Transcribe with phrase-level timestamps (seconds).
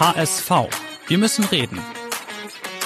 [0.00, 0.50] HSV.
[1.06, 1.78] Wir müssen reden.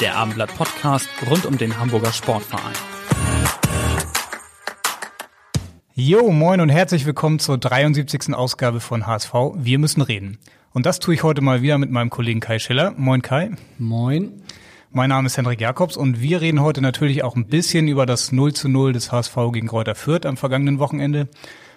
[0.01, 2.75] Der Abendblatt Podcast rund um den Hamburger Sportverein.
[5.95, 8.35] Jo, moin und herzlich willkommen zur 73.
[8.35, 9.33] Ausgabe von HSV.
[9.55, 10.39] Wir müssen reden.
[10.73, 12.93] Und das tue ich heute mal wieder mit meinem Kollegen Kai Schiller.
[12.97, 13.53] Moin Kai.
[13.79, 14.43] Moin.
[14.91, 18.33] Mein Name ist Hendrik Jakobs und wir reden heute natürlich auch ein bisschen über das
[18.33, 21.29] 0 zu 0 des HSV gegen Kräuter Fürth am vergangenen Wochenende.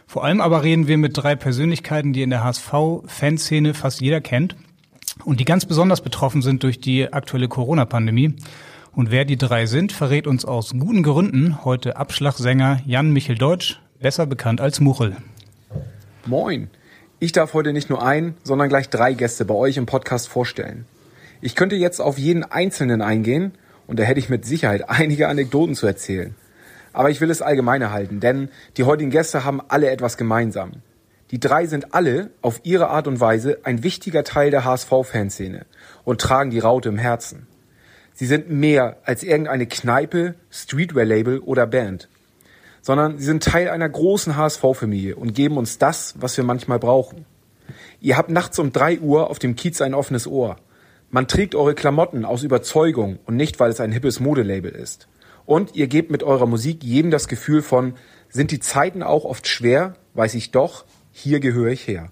[0.07, 4.55] Vor allem aber reden wir mit drei Persönlichkeiten, die in der HSV-Fanszene fast jeder kennt
[5.25, 8.35] und die ganz besonders betroffen sind durch die aktuelle Corona-Pandemie.
[8.93, 13.79] Und wer die drei sind, verrät uns aus guten Gründen heute Abschlagsänger Jan Michel Deutsch,
[13.99, 15.15] besser bekannt als Muchel.
[16.25, 16.69] Moin.
[17.19, 20.85] Ich darf heute nicht nur ein, sondern gleich drei Gäste bei euch im Podcast vorstellen.
[21.41, 23.51] Ich könnte jetzt auf jeden Einzelnen eingehen
[23.87, 26.35] und da hätte ich mit Sicherheit einige Anekdoten zu erzählen.
[26.93, 30.71] Aber ich will es allgemeiner halten, denn die heutigen Gäste haben alle etwas gemeinsam.
[31.31, 35.65] Die drei sind alle auf ihre Art und Weise ein wichtiger Teil der HSV-Fanszene
[36.03, 37.47] und tragen die Raute im Herzen.
[38.13, 42.09] Sie sind mehr als irgendeine Kneipe, Streetwear-Label oder Band,
[42.81, 47.25] sondern sie sind Teil einer großen HSV-Familie und geben uns das, was wir manchmal brauchen.
[48.01, 50.57] Ihr habt nachts um drei Uhr auf dem Kiez ein offenes Ohr.
[51.11, 55.07] Man trägt eure Klamotten aus Überzeugung und nicht, weil es ein hippes Modelabel ist.
[55.45, 57.93] Und ihr gebt mit eurer Musik jedem das Gefühl von,
[58.29, 60.85] sind die Zeiten auch oft schwer, weiß ich doch,
[61.19, 62.09] hier gehöre ich her.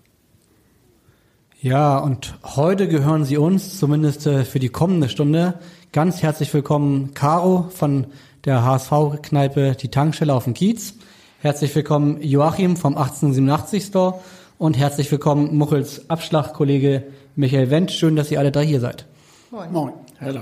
[1.62, 5.56] Ja, und heute gehören Sie uns, zumindest äh, für die kommende Stunde.
[5.92, 8.08] Ganz herzlich willkommen, Caro von
[8.46, 10.94] der HSV-Kneipe Die Tankstelle auf dem Kiez.
[11.40, 14.20] Herzlich willkommen, Joachim vom 1887 Store.
[14.58, 17.04] Und herzlich willkommen, Muchels Abschlagkollege
[17.36, 17.92] Michael Wendt.
[17.92, 19.06] Schön, dass ihr alle drei hier seid.
[19.50, 19.72] Moin.
[19.72, 19.94] Moin.
[20.20, 20.42] Hello.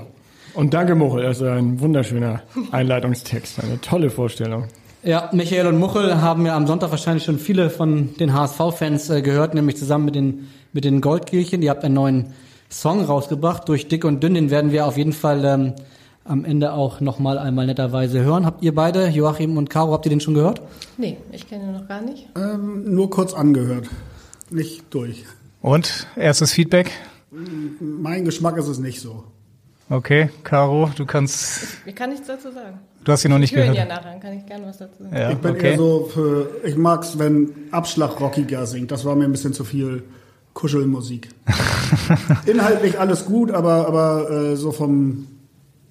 [0.53, 1.23] Und danke, Muchel.
[1.23, 2.41] Das ist ein wunderschöner
[2.71, 3.63] Einleitungstext.
[3.63, 4.67] Eine tolle Vorstellung.
[5.05, 9.21] Ja, Michael und Muchel haben ja am Sonntag wahrscheinlich schon viele von den HSV-Fans äh,
[9.21, 11.61] gehört, nämlich zusammen mit den, mit den Goldkirchen.
[11.61, 12.33] Ihr habt einen neuen
[12.71, 14.33] Song rausgebracht, durch Dick und Dünn.
[14.33, 15.73] Den werden wir auf jeden Fall ähm,
[16.23, 18.47] am Ende auch nochmal einmal netterweise hören.
[18.47, 20.63] Habt ihr beide, Joachim und Caro, habt ihr den schon gehört?
[20.97, 22.27] Nee, ich kenne ihn noch gar nicht.
[22.35, 23.87] Ähm, nur kurz angehört,
[24.49, 25.23] nicht durch.
[25.61, 26.89] Und erstes Feedback?
[27.79, 29.23] Mein Geschmack ist es nicht so.
[29.89, 31.77] Okay, Caro, du kannst.
[31.85, 32.79] Ich kann nichts dazu sagen.
[33.03, 33.77] Du hast ihn noch nicht ich höre gehört.
[33.77, 35.15] ja nachher, dann kann ich gerne was dazu sagen.
[35.15, 35.71] Ja, ich bin okay.
[35.71, 38.89] eher so für, ich mag's, wenn Abschlag rockiger singt.
[38.89, 40.03] Das war mir ein bisschen zu viel
[40.55, 41.29] Kuschelmusik.
[42.47, 45.27] Inhaltlich alles gut, aber, aber äh, so vom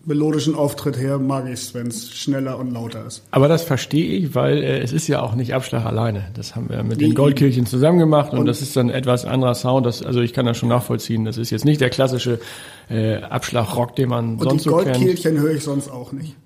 [0.06, 3.22] melodischen Auftritt her mag ich es, wenn es schneller und lauter ist.
[3.30, 6.30] Aber das verstehe ich, weil äh, es ist ja auch nicht Abschlag alleine.
[6.34, 9.54] Das haben wir mit den Goldkirchen zusammen gemacht und, und, das ist dann etwas anderer
[9.54, 9.86] Sound.
[9.86, 11.24] Das, also ich kann das schon nachvollziehen.
[11.24, 12.40] Das ist jetzt nicht der klassische
[12.88, 14.86] äh, Abschlagrock, den man und sonst so kennt.
[14.86, 16.36] Und die Goldkehlchen höre ich sonst auch nicht.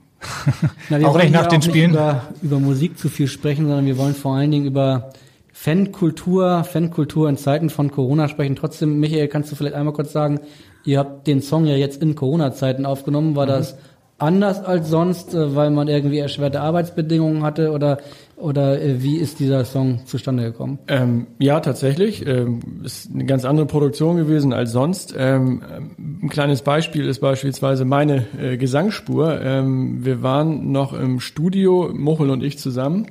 [0.88, 1.90] Na, wir Auch wollen nicht nach den auch nicht Spielen?
[1.92, 5.10] Über, über Musik zu viel sprechen, sondern wir wollen vor allen Dingen über
[5.52, 8.56] Fankultur, Fankultur in Zeiten von Corona sprechen.
[8.56, 10.40] Trotzdem, Michael, kannst du vielleicht einmal kurz sagen,
[10.84, 13.36] ihr habt den Song ja jetzt in Corona-Zeiten aufgenommen.
[13.36, 13.76] War das
[14.18, 17.98] anders als sonst, äh, weil man irgendwie erschwerte Arbeitsbedingungen hatte oder
[18.36, 20.78] oder äh, wie ist dieser Song zustande gekommen?
[20.86, 22.24] Ähm, ja, tatsächlich.
[22.26, 25.14] Ähm, ist eine ganz andere Produktion gewesen als sonst.
[25.18, 25.62] Ähm,
[25.98, 29.40] ein kleines Beispiel ist beispielsweise meine äh, Gesangsspur.
[29.40, 33.06] Ähm, wir waren noch im Studio, Muchel und ich zusammen.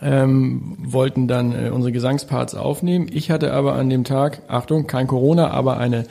[0.00, 3.08] Ähm, wollten dann äh, unsere Gesangsparts aufnehmen.
[3.12, 6.04] Ich hatte aber an dem Tag, Achtung, kein Corona, aber eine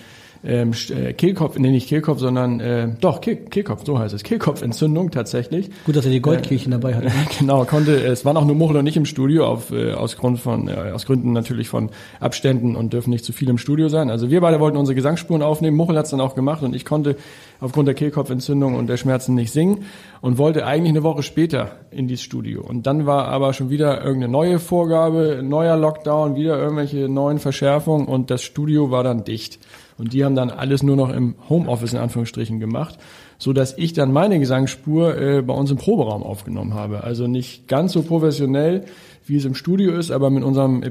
[0.44, 5.12] ähm, äh, Kehlkopf, nee, nicht Kehlkopf, sondern äh, doch Kehl, Kehlkopf, so heißt es, Kehlkopfentzündung
[5.12, 5.70] tatsächlich.
[5.86, 7.12] Gut, dass er die Goldkirchen äh, dabei hatte.
[7.40, 7.96] Genau, konnte.
[8.04, 10.92] Es waren auch nur Muchel und nicht im Studio auf äh, aus Grund von äh,
[10.94, 14.10] aus Gründen natürlich von Abständen und dürfen nicht zu viel im Studio sein.
[14.10, 15.78] Also wir beide wollten unsere Gesangsspuren aufnehmen.
[15.78, 17.16] Muchel hat es dann auch gemacht und ich konnte
[17.60, 19.86] aufgrund der Kehlkopfentzündung und der Schmerzen nicht singen
[20.20, 22.64] und wollte eigentlich eine Woche später in dieses Studio.
[22.64, 28.08] Und dann war aber schon wieder irgendeine neue Vorgabe, neuer Lockdown, wieder irgendwelche neuen Verschärfungen
[28.08, 29.60] und das Studio war dann dicht.
[30.02, 32.98] Und die haben dann alles nur noch im Homeoffice in Anführungsstrichen gemacht,
[33.38, 37.04] so dass ich dann meine Gesangsspur äh, bei uns im Proberaum aufgenommen habe.
[37.04, 38.86] Also nicht ganz so professionell,
[39.28, 40.88] wie es im Studio ist, aber mit unserem äh,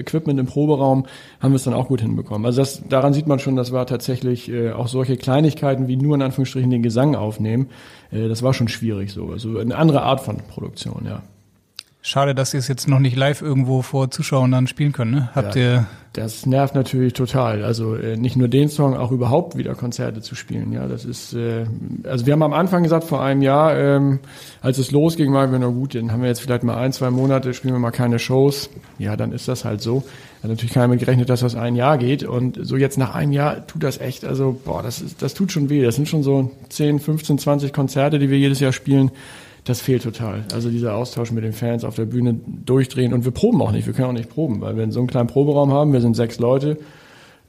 [0.00, 1.06] Equipment im Proberaum
[1.38, 2.46] haben wir es dann auch gut hinbekommen.
[2.46, 6.16] Also das, daran sieht man schon, das war tatsächlich äh, auch solche Kleinigkeiten wie nur
[6.16, 7.68] in Anführungsstrichen den Gesang aufnehmen.
[8.10, 9.28] Äh, das war schon schwierig so.
[9.28, 11.22] Also eine andere Art von Produktion, ja.
[12.08, 15.10] Schade, dass ihr es jetzt noch nicht live irgendwo vor Zuschauern dann spielen können.
[15.10, 15.28] Ne?
[15.34, 17.62] Habt ja, ihr das nervt natürlich total.
[17.62, 20.72] Also äh, nicht nur den Song, auch überhaupt wieder Konzerte zu spielen.
[20.72, 21.34] Ja, das ist.
[21.34, 21.66] Äh,
[22.04, 24.20] also wir haben am Anfang gesagt vor einem Jahr, ähm,
[24.62, 27.10] als es losging, waren wir na gut, dann haben wir jetzt vielleicht mal ein, zwei
[27.10, 28.70] Monate spielen wir mal keine Shows.
[28.98, 30.02] Ja, dann ist das halt so.
[30.42, 32.24] Hat natürlich keiner mit gerechnet, dass das ein Jahr geht.
[32.24, 34.24] Und so jetzt nach einem Jahr tut das echt.
[34.24, 35.82] Also boah, das ist, das tut schon weh.
[35.82, 39.10] Das sind schon so 10, 15, 20 Konzerte, die wir jedes Jahr spielen
[39.68, 40.44] das fehlt total.
[40.52, 43.86] Also dieser Austausch mit den Fans auf der Bühne durchdrehen und wir proben auch nicht,
[43.86, 46.38] wir können auch nicht proben, weil wir so einen kleinen Proberaum haben, wir sind sechs
[46.38, 46.78] Leute,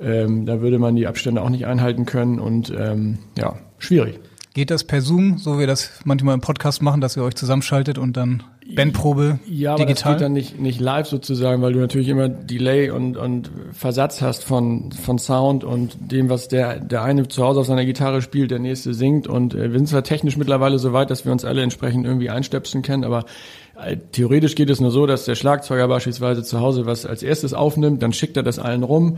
[0.02, 4.20] ähm, da würde man die Abstände auch nicht einhalten können und ähm, ja, schwierig.
[4.54, 7.36] Geht das per Zoom, so wie wir das manchmal im Podcast machen, dass ihr euch
[7.36, 8.44] zusammenschaltet und dann
[8.76, 10.14] Bandprobe ja, aber digital?
[10.14, 14.22] das geht dann nicht, nicht live sozusagen, weil du natürlich immer Delay und, und Versatz
[14.22, 18.22] hast von, von Sound und dem, was der, der eine zu Hause auf seiner Gitarre
[18.22, 19.28] spielt, der nächste singt.
[19.28, 22.30] Und äh, wir sind zwar technisch mittlerweile so weit, dass wir uns alle entsprechend irgendwie
[22.30, 23.26] einstöpseln können, aber
[23.84, 27.54] äh, theoretisch geht es nur so, dass der Schlagzeuger beispielsweise zu Hause was als erstes
[27.54, 29.18] aufnimmt, dann schickt er das allen rum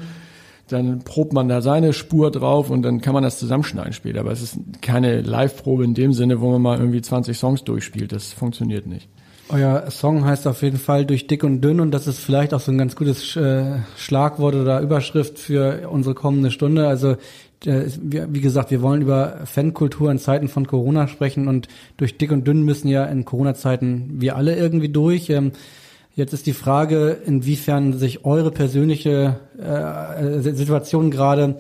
[0.71, 4.21] dann probt man da seine Spur drauf und dann kann man das zusammenschneiden später.
[4.21, 8.11] Aber es ist keine Live-Probe in dem Sinne, wo man mal irgendwie 20 Songs durchspielt.
[8.11, 9.09] Das funktioniert nicht.
[9.51, 12.61] Euer Song heißt auf jeden Fall durch dick und dünn und das ist vielleicht auch
[12.61, 16.87] so ein ganz gutes äh, Schlagwort oder Überschrift für unsere kommende Stunde.
[16.87, 17.17] Also
[17.65, 21.67] äh, wie gesagt, wir wollen über Fankultur in Zeiten von Corona sprechen und
[21.97, 25.29] durch dick und dünn müssen ja in Corona-Zeiten wir alle irgendwie durch.
[25.29, 25.51] Ähm,
[26.15, 31.57] jetzt ist die Frage, inwiefern sich eure persönliche äh, Situation gerade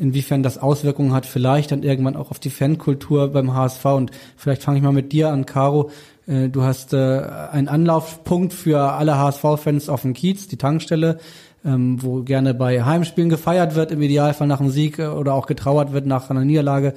[0.00, 3.84] inwiefern das Auswirkungen hat, vielleicht dann irgendwann auch auf die Fankultur beim HSV.
[3.84, 5.90] Und vielleicht fange ich mal mit dir an, Caro.
[6.26, 11.18] Äh, du hast äh, einen Anlaufpunkt für alle HSV-Fans auf dem Kiez, die Tankstelle,
[11.64, 15.46] ähm, wo gerne bei Heimspielen gefeiert wird, im Idealfall nach einem Sieg äh, oder auch
[15.46, 16.94] getrauert wird nach einer Niederlage.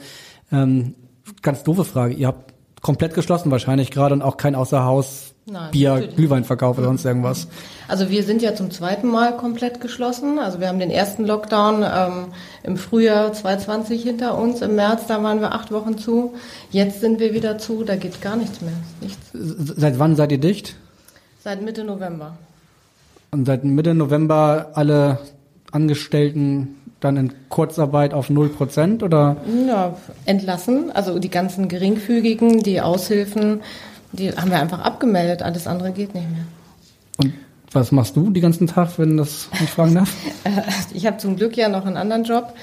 [0.52, 0.96] Ähm,
[1.42, 2.14] ganz doofe Frage.
[2.14, 7.04] Ihr habt komplett geschlossen wahrscheinlich gerade und auch kein Außerhaus Nein, Bier, Glühweinverkauf oder sonst
[7.04, 7.48] irgendwas.
[7.90, 10.40] Also wir sind ja zum zweiten Mal komplett geschlossen.
[10.40, 12.26] Also wir haben den ersten Lockdown ähm,
[12.64, 14.62] im Frühjahr 2020 hinter uns.
[14.62, 16.34] Im März, da waren wir acht Wochen zu.
[16.72, 18.72] Jetzt sind wir wieder zu, da geht gar nichts mehr.
[19.02, 19.32] Nichts.
[19.34, 20.76] Seit wann seid ihr dicht?
[21.44, 22.38] Seit Mitte November.
[23.32, 25.20] Und seit Mitte November alle
[25.72, 29.36] Angestellten dann in Kurzarbeit auf 0 Prozent oder?
[29.68, 30.90] Ja, entlassen.
[30.94, 33.62] Also die ganzen Geringfügigen, die Aushilfen,
[34.14, 35.42] die haben wir einfach abgemeldet.
[35.42, 36.46] Alles andere geht nicht mehr.
[37.18, 37.34] Und
[37.72, 40.14] was machst du den ganzen Tag, wenn das ich fragen darf?
[40.94, 42.54] ich habe zum Glück ja noch einen anderen Job.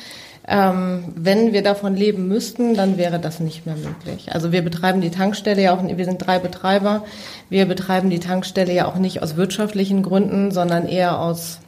[0.49, 4.33] Ähm, wenn wir davon leben müssten, dann wäre das nicht mehr möglich.
[4.33, 7.05] Also wir betreiben die Tankstelle ja auch, wir sind drei Betreiber.
[7.51, 11.61] Wir betreiben die Tankstelle ja auch nicht aus wirtschaftlichen Gründen, sondern eher aus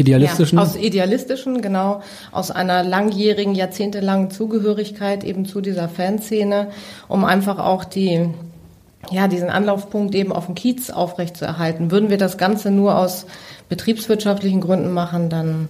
[0.00, 0.58] Idealistischen?
[0.58, 2.02] Ja, aus idealistischen, genau.
[2.32, 6.68] Aus einer langjährigen, jahrzehntelangen Zugehörigkeit eben zu dieser Fanszene,
[7.06, 8.30] um einfach auch die,
[9.10, 11.90] ja, diesen Anlaufpunkt eben auf dem Kiez aufrechtzuerhalten.
[11.90, 13.26] Würden wir das Ganze nur aus
[13.68, 15.68] betriebswirtschaftlichen Gründen machen, dann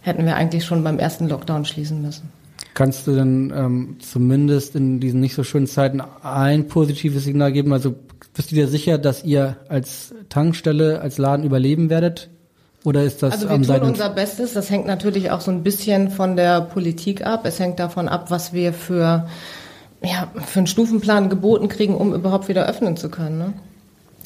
[0.00, 2.30] hätten wir eigentlich schon beim ersten Lockdown schließen müssen.
[2.74, 7.72] Kannst du denn ähm, zumindest in diesen nicht so schönen Zeiten ein positives Signal geben?
[7.72, 7.94] Also
[8.34, 12.30] bist du dir sicher, dass ihr als Tankstelle, als Laden überleben werdet?
[12.84, 14.54] Oder ist das also wir am tun unser Bestes.
[14.54, 17.44] Das hängt natürlich auch so ein bisschen von der Politik ab.
[17.44, 19.26] Es hängt davon ab, was wir für
[20.02, 23.38] ja für einen Stufenplan geboten kriegen, um überhaupt wieder öffnen zu können.
[23.38, 23.52] Ne?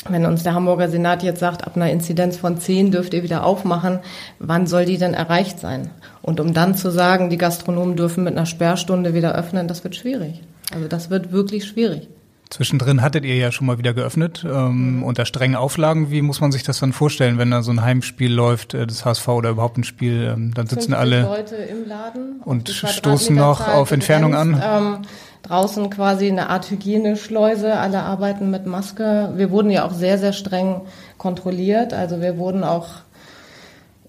[0.09, 3.45] Wenn uns der Hamburger Senat jetzt sagt, ab einer Inzidenz von 10 dürft ihr wieder
[3.45, 4.01] aufmachen,
[4.39, 5.91] wann soll die denn erreicht sein?
[6.21, 9.97] Und um dann zu sagen, die Gastronomen dürfen mit einer Sperrstunde wieder öffnen, das wird
[9.97, 10.43] schwierig.
[10.73, 12.09] Also das wird wirklich schwierig.
[12.51, 15.03] Zwischendrin hattet ihr ja schon mal wieder geöffnet, ähm, mhm.
[15.03, 16.11] unter strengen Auflagen.
[16.11, 19.05] Wie muss man sich das dann vorstellen, wenn da so ein Heimspiel läuft, äh, das
[19.05, 23.67] HSV oder überhaupt ein Spiel, ähm, dann sitzen alle Leute im Laden und stoßen noch
[23.67, 24.63] auf Entfernung an?
[24.63, 24.99] Ähm,
[25.45, 29.33] draußen quasi eine Art Hygieneschleuse, alle arbeiten mit Maske.
[29.37, 30.81] Wir wurden ja auch sehr, sehr streng
[31.19, 31.95] kontrolliert.
[31.95, 32.89] Also wir wurden auch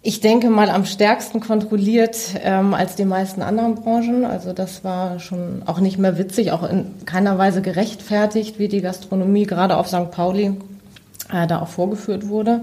[0.07, 4.23] ich denke mal, am stärksten kontrolliert ähm, als die meisten anderen Branchen.
[4.23, 8.81] Also das war schon auch nicht mehr witzig, auch in keiner Weise gerechtfertigt, wie die
[8.81, 10.11] Gastronomie gerade auf St.
[10.11, 10.57] Pauli
[11.33, 12.61] äh, da auch vorgeführt wurde.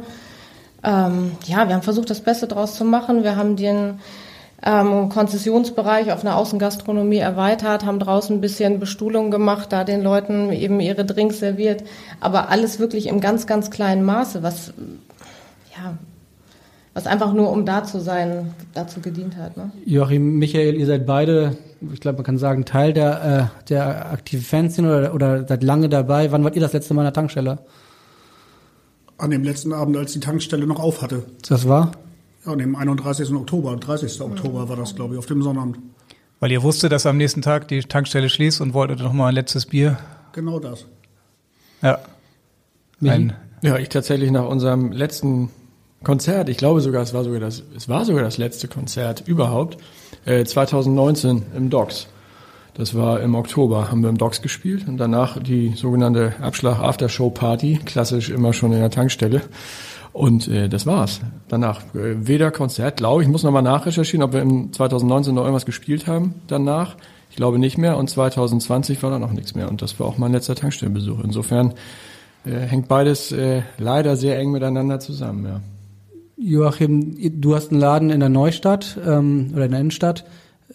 [0.85, 3.25] Ähm, ja, wir haben versucht, das Beste draus zu machen.
[3.25, 3.99] Wir haben den
[4.65, 10.53] ähm, Konzessionsbereich auf eine Außengastronomie erweitert, haben draußen ein bisschen Bestuhlung gemacht, da den Leuten
[10.53, 11.83] eben ihre Drinks serviert,
[12.21, 14.73] aber alles wirklich im ganz, ganz kleinen Maße, was
[15.75, 15.95] ja
[16.95, 19.57] was einfach nur um da zu sein, dazu gedient hat.
[19.57, 19.71] Ne?
[19.87, 21.57] Joachim, Michael, ihr seid beide,
[21.93, 25.89] ich glaube, man kann sagen, Teil der, äh, der aktiven Fanszene oder, oder seid lange
[25.89, 26.31] dabei.
[26.33, 27.59] Wann wart ihr das letzte Mal an der Tankstelle?
[29.17, 31.23] An dem letzten Abend, als die Tankstelle noch auf hatte.
[31.49, 31.93] Das war?
[32.45, 33.33] Ja, an dem 31.
[33.33, 34.21] Oktober, 30.
[34.21, 35.79] Oktober war das, glaube ich, auf dem Sonnabend.
[36.41, 39.35] Weil ihr wusstet, dass am nächsten Tag die Tankstelle schließt und wolltet noch mal ein
[39.35, 39.99] letztes Bier?
[40.33, 40.87] Genau das.
[41.83, 42.01] Ja.
[43.01, 45.51] Ein, Ja, ich tatsächlich nach unserem letzten
[46.03, 49.79] Konzert, ich glaube sogar, es war sogar das, es war sogar das letzte Konzert überhaupt,
[50.25, 52.09] äh, 2019 im Docks.
[52.75, 58.31] Das war im Oktober, haben wir im Docks gespielt und danach die sogenannte Abschlag-Aftershow-Party, klassisch
[58.31, 59.43] immer schon in der Tankstelle.
[60.13, 61.21] Und äh, das war's.
[61.49, 65.67] Danach äh, weder Konzert, glaube ich, muss nochmal nachrecherchieren, ob wir im 2019 noch irgendwas
[65.67, 66.97] gespielt haben danach.
[67.31, 67.97] Ich glaube nicht mehr.
[67.97, 69.71] Und 2020 war dann auch nichts mehr.
[69.71, 71.25] Und das war auch mein letzter Tankstellenbesuch.
[71.25, 71.73] Insofern
[72.45, 75.47] äh, hängt beides äh, leider sehr eng miteinander zusammen.
[75.47, 75.61] Ja.
[76.37, 80.25] Joachim, du hast einen Laden in der Neustadt ähm, oder in der Innenstadt.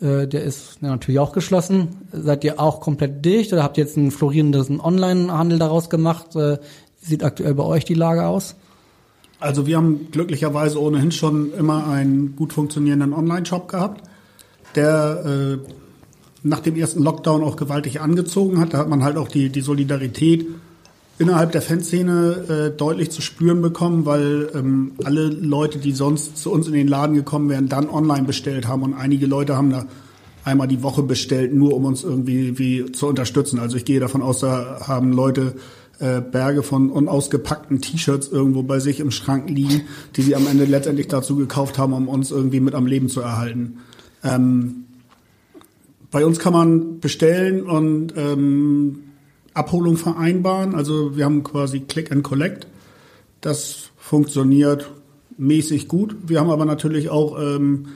[0.01, 1.89] Äh, der ist natürlich auch geschlossen.
[2.11, 6.35] Seid ihr auch komplett dicht oder habt ihr jetzt einen florierenden Online-Handel daraus gemacht?
[6.35, 6.57] Äh,
[7.01, 8.55] wie sieht aktuell bei euch die Lage aus?
[9.39, 14.03] Also wir haben glücklicherweise ohnehin schon immer einen gut funktionierenden Online-Shop gehabt,
[14.75, 15.57] der äh,
[16.43, 18.73] nach dem ersten Lockdown auch gewaltig angezogen hat.
[18.73, 20.47] Da hat man halt auch die, die Solidarität
[21.19, 26.51] innerhalb der Fanszene äh, deutlich zu spüren bekommen, weil ähm, alle Leute, die sonst zu
[26.51, 29.85] uns in den Laden gekommen wären, dann online bestellt haben und einige Leute haben da
[30.43, 33.59] einmal die Woche bestellt, nur um uns irgendwie wie zu unterstützen.
[33.59, 35.55] Also ich gehe davon aus, da haben Leute
[35.99, 39.83] äh, Berge von unausgepackten T-Shirts irgendwo bei sich im Schrank liegen,
[40.15, 43.21] die sie am Ende letztendlich dazu gekauft haben, um uns irgendwie mit am Leben zu
[43.21, 43.79] erhalten.
[44.23, 44.85] Ähm,
[46.11, 49.03] bei uns kann man bestellen und ähm,
[49.53, 50.75] Abholung vereinbaren.
[50.75, 52.67] Also wir haben quasi Click and Collect.
[53.41, 54.89] Das funktioniert
[55.37, 56.15] mäßig gut.
[56.25, 57.87] Wir haben aber natürlich auch ähm,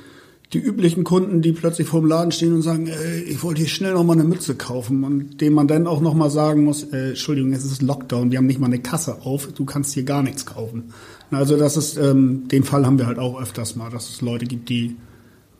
[0.53, 3.70] die üblichen Kunden, die plötzlich vor dem Laden stehen und sagen, äh, ich wollte hier
[3.70, 6.84] schnell noch mal eine Mütze kaufen und dem man dann auch noch mal sagen muss,
[6.91, 10.03] äh, Entschuldigung, es ist Lockdown, wir haben nicht mal eine Kasse auf, du kannst hier
[10.03, 10.93] gar nichts kaufen.
[11.31, 14.46] Also das ist, ähm, den Fall haben wir halt auch öfters mal, dass es Leute
[14.46, 14.98] gibt, die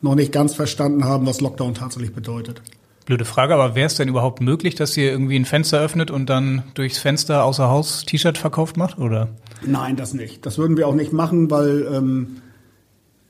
[0.02, 2.62] noch nicht ganz verstanden haben, was Lockdown tatsächlich bedeutet.
[3.06, 6.30] Blöde Frage, aber wäre es denn überhaupt möglich, dass ihr irgendwie ein Fenster öffnet und
[6.30, 9.30] dann durchs Fenster außer Haus T-Shirt verkauft macht, oder?
[9.66, 10.46] Nein, das nicht.
[10.46, 12.28] Das würden wir auch nicht machen, weil ähm,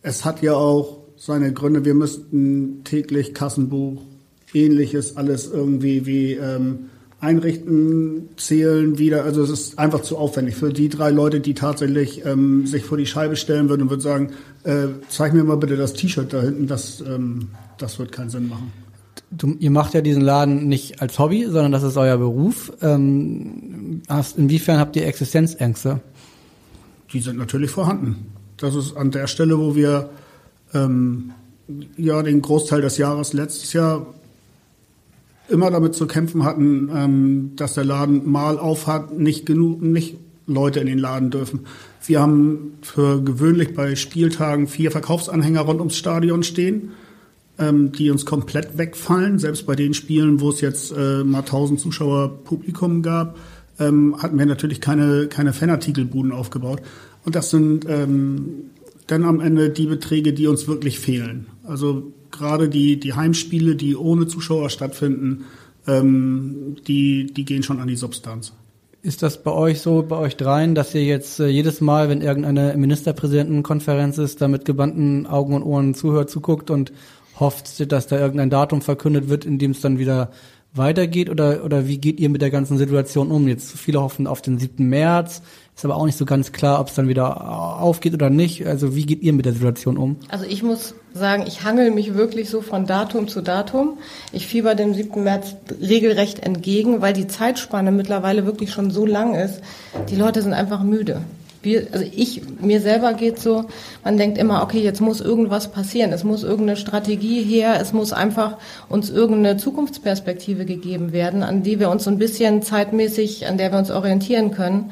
[0.02, 1.86] es hat ja auch seine Gründe.
[1.86, 4.02] Wir müssten täglich Kassenbuch,
[4.56, 9.24] ähnliches alles irgendwie wie ähm, einrichten, zählen wieder.
[9.24, 12.98] Also es ist einfach zu aufwendig für die drei Leute, die tatsächlich ähm, sich vor
[12.98, 14.32] die Scheibe stellen würden und würden sagen,
[14.64, 16.66] äh, zeig mir mal bitte das T-Shirt da hinten.
[16.66, 18.74] Das, ähm, das wird keinen Sinn machen.
[19.30, 22.74] Du, ihr macht ja diesen Laden nicht als Hobby, sondern das ist euer Beruf.
[22.82, 26.02] Ähm, hast, inwiefern habt ihr Existenzängste?
[27.14, 28.26] Die sind natürlich vorhanden.
[28.58, 30.10] Das ist an der Stelle, wo wir
[30.74, 31.32] ähm,
[31.98, 34.06] ja den Großteil des Jahres letztes Jahr
[35.50, 40.18] immer damit zu kämpfen hatten, ähm, dass der Laden mal auf hat, nicht genug, nicht
[40.48, 41.62] Leute in den Laden dürfen.
[42.06, 46.92] Wir haben für gewöhnlich bei Spieltagen vier Verkaufsanhänger rund ums Stadion stehen,
[47.60, 49.40] ähm, die uns komplett wegfallen.
[49.40, 53.38] Selbst bei den Spielen, wo es jetzt äh, mal 1000 Zuschauer Publikum gab,
[53.80, 56.82] ähm, hatten wir natürlich keine, keine Fanartikelbuden aufgebaut.
[57.24, 58.72] Und das sind ähm,
[59.12, 61.48] dann am Ende die Beträge, die uns wirklich fehlen.
[61.64, 65.46] Also gerade die, die Heimspiele, die ohne Zuschauer stattfinden,
[65.88, 68.54] ähm, die, die gehen schon an die Substanz.
[69.04, 72.22] Ist das bei euch so, bei euch dreien, dass ihr jetzt äh, jedes Mal, wenn
[72.22, 76.94] irgendeine Ministerpräsidentenkonferenz ist, da mit gebannten Augen und Ohren zuhört, zuguckt und
[77.40, 80.32] hofft, dass da irgendein Datum verkündet wird, in dem es dann wieder
[80.74, 81.30] weitergeht?
[81.30, 83.48] Oder, oder wie geht ihr mit der ganzen Situation um?
[83.48, 84.88] Jetzt viele hoffen auf den 7.
[84.88, 85.42] März.
[85.76, 88.68] Ist aber auch nicht so ganz klar, ob es dann wieder aufgeht oder nicht.
[88.68, 90.18] Also wie geht ihr mit der Situation um?
[90.30, 93.98] Also ich muss sagen, ich hangel mich wirklich so von Datum zu Datum.
[94.32, 95.24] Ich fieber dem 7.
[95.24, 99.62] März regelrecht entgegen, weil die Zeitspanne mittlerweile wirklich schon so lang ist.
[100.10, 101.22] Die Leute sind einfach müde.
[101.64, 103.66] Wir, also ich, mir selber geht so,
[104.04, 108.14] man denkt immer, okay, jetzt muss irgendwas passieren, es muss irgendeine Strategie her, es muss
[108.14, 108.58] einfach
[108.90, 113.72] uns irgendeine Zukunftsperspektive gegeben werden, an die wir uns so ein bisschen zeitmäßig, an der
[113.72, 114.92] wir uns orientieren können.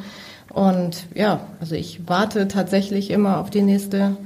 [0.53, 4.17] Und ja, also ich warte tatsächlich immer auf die nächste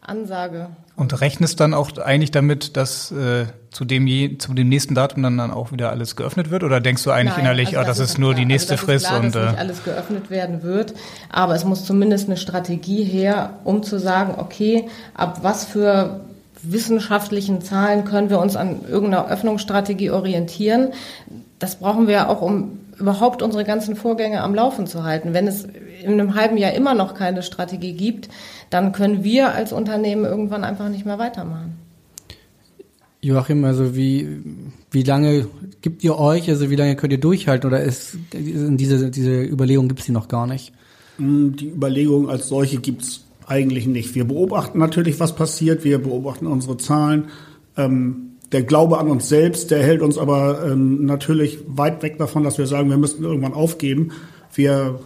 [0.00, 0.70] Ansage.
[0.96, 5.22] Und rechnest dann auch eigentlich damit, dass äh, zu dem je, zu dem nächsten Datum
[5.22, 6.62] dann, dann auch wieder alles geöffnet wird?
[6.62, 8.40] Oder denkst du eigentlich Nein, innerlich, also das, ah, das ist, nur klar.
[8.40, 10.94] die nächste also Frist klar, und dass äh, nicht alles geöffnet werden wird,
[11.30, 16.20] aber es muss zumindest eine Strategie her, um zu sagen, okay, ab was für
[16.62, 20.92] wissenschaftlichen Zahlen können wir uns an irgendeiner Öffnungsstrategie orientieren?
[21.58, 25.32] Das brauchen wir auch, um überhaupt unsere ganzen Vorgänge am Laufen zu halten.
[25.32, 25.66] Wenn es
[26.02, 28.28] in einem halben Jahr immer noch keine Strategie gibt,
[28.70, 31.81] dann können wir als Unternehmen irgendwann einfach nicht mehr weitermachen.
[33.22, 34.26] Joachim, also wie,
[34.90, 35.46] wie lange
[35.80, 40.00] gibt ihr euch, also wie lange könnt ihr durchhalten oder ist diese, diese Überlegung gibt
[40.00, 40.72] es die noch gar nicht?
[41.18, 44.16] Mm, die Überlegung als solche gibt es eigentlich nicht.
[44.16, 47.26] Wir beobachten natürlich, was passiert, wir beobachten unsere Zahlen.
[47.76, 52.42] Ähm, der Glaube an uns selbst, der hält uns aber ähm, natürlich weit weg davon,
[52.42, 54.10] dass wir sagen, wir müssten irgendwann aufgeben.
[54.52, 54.98] Wir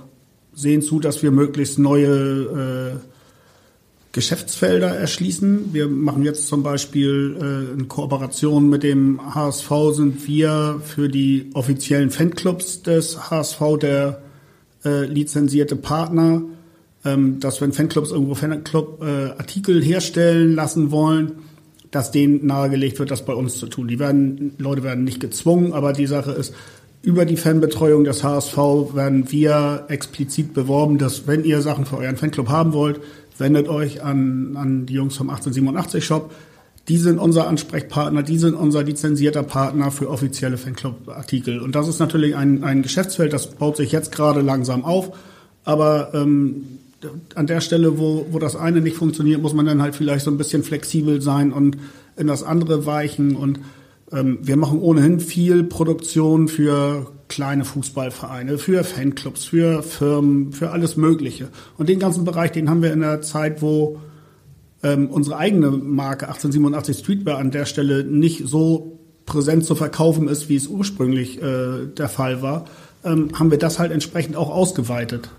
[0.54, 3.15] sehen zu, dass wir möglichst neue äh,
[4.16, 5.74] Geschäftsfelder erschließen.
[5.74, 11.50] Wir machen jetzt zum Beispiel äh, in Kooperation mit dem HSV sind wir für die
[11.52, 14.22] offiziellen Fanclubs des HSV der
[14.86, 16.40] äh, lizenzierte Partner,
[17.04, 21.32] ähm, dass wenn Fanclubs irgendwo Fanclub-Artikel äh, herstellen lassen wollen,
[21.90, 23.86] dass denen nahegelegt wird, das bei uns zu tun.
[23.86, 26.54] Die werden, Leute werden nicht gezwungen, aber die Sache ist,
[27.02, 28.56] über die Fanbetreuung des HSV
[28.94, 33.00] werden wir explizit beworben, dass wenn ihr Sachen für euren Fanclub haben wollt,
[33.38, 36.32] wendet euch an, an die Jungs vom 1887 Shop.
[36.88, 41.60] Die sind unser Ansprechpartner, die sind unser lizenzierter Partner für offizielle Fanclub-Artikel.
[41.60, 45.10] Und das ist natürlich ein, ein Geschäftsfeld, das baut sich jetzt gerade langsam auf.
[45.64, 46.78] Aber ähm,
[47.34, 50.30] an der Stelle, wo, wo das eine nicht funktioniert, muss man dann halt vielleicht so
[50.30, 51.76] ein bisschen flexibel sein und
[52.16, 53.34] in das andere weichen.
[53.34, 53.58] Und
[54.12, 60.96] ähm, wir machen ohnehin viel Produktion für kleine Fußballvereine, für Fanclubs, für Firmen, für alles
[60.96, 61.48] Mögliche.
[61.76, 64.00] Und den ganzen Bereich, den haben wir in der Zeit, wo
[64.82, 70.48] ähm, unsere eigene Marke 1887 Streetwear an der Stelle nicht so präsent zu verkaufen ist,
[70.48, 72.66] wie es ursprünglich äh, der Fall war,
[73.04, 75.30] ähm, haben wir das halt entsprechend auch ausgeweitet.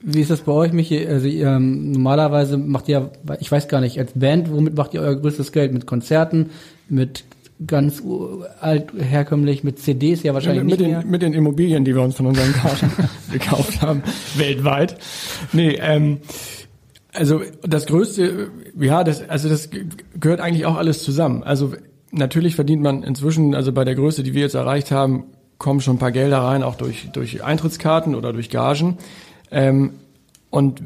[0.00, 1.06] Wie ist das bei euch, Michi?
[1.06, 5.16] Also ihr, normalerweise macht ihr, ich weiß gar nicht, als Band, womit macht ihr euer
[5.16, 5.72] größtes Geld?
[5.72, 6.50] Mit Konzerten,
[6.88, 7.24] mit
[7.64, 8.02] ganz
[8.60, 11.04] alt herkömmlich mit CDs ja wahrscheinlich mit, nicht den, mehr.
[11.04, 12.90] Mit den Immobilien, die wir uns von unseren Karten
[13.32, 14.02] gekauft haben,
[14.36, 14.98] weltweit.
[15.52, 16.18] Nee, ähm,
[17.12, 19.70] also das Größte, ja, das, also das
[20.20, 21.42] gehört eigentlich auch alles zusammen.
[21.42, 21.72] Also
[22.10, 25.24] natürlich verdient man inzwischen, also bei der Größe, die wir jetzt erreicht haben,
[25.58, 28.98] kommen schon ein paar Gelder rein, auch durch, durch Eintrittskarten oder durch Gagen.
[29.50, 29.92] Ähm,
[30.50, 30.80] und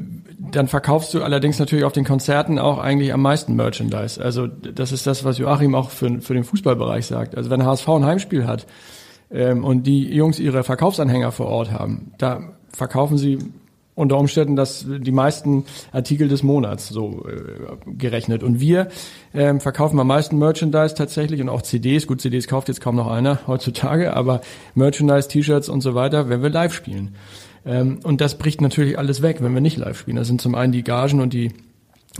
[0.51, 4.21] dann verkaufst du allerdings natürlich auf den Konzerten auch eigentlich am meisten Merchandise.
[4.21, 7.35] Also das ist das, was Joachim auch für, für den Fußballbereich sagt.
[7.35, 8.65] Also wenn HSV ein Heimspiel hat
[9.31, 12.41] ähm, und die Jungs ihre Verkaufsanhänger vor Ort haben, da
[12.73, 13.37] verkaufen sie
[13.93, 18.41] unter Umständen das die meisten Artikel des Monats so äh, gerechnet.
[18.41, 18.87] Und wir
[19.33, 22.07] ähm, verkaufen am meisten Merchandise tatsächlich und auch CDs.
[22.07, 24.41] Gut, CDs kauft jetzt kaum noch einer heutzutage, aber
[24.75, 27.15] Merchandise, T-Shirts und so weiter, wenn wir live spielen.
[27.65, 30.17] Ähm, und das bricht natürlich alles weg, wenn wir nicht live spielen.
[30.17, 31.51] Das sind zum einen die Gagen und die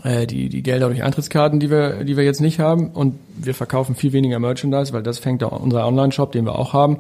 [0.04, 2.92] äh, die, die Gelder durch Eintrittskarten, die wir, die wir jetzt nicht haben.
[2.92, 6.72] Und wir verkaufen viel weniger Merchandise, weil das fängt auch unser Online-Shop, den wir auch
[6.72, 7.00] haben,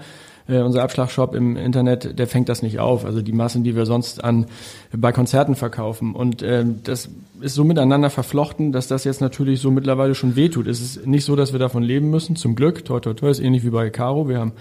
[0.49, 3.05] äh, unser Abschlagshop im Internet, der fängt das nicht auf.
[3.05, 4.47] Also die Massen, die wir sonst an
[4.91, 6.13] bei Konzerten verkaufen.
[6.13, 10.67] Und äh, das ist so miteinander verflochten, dass das jetzt natürlich so mittlerweile schon wehtut.
[10.67, 12.35] Es ist nicht so, dass wir davon leben müssen.
[12.35, 14.27] Zum Glück, toi toi toi, ist ähnlich wie bei Caro.
[14.27, 14.51] Wir haben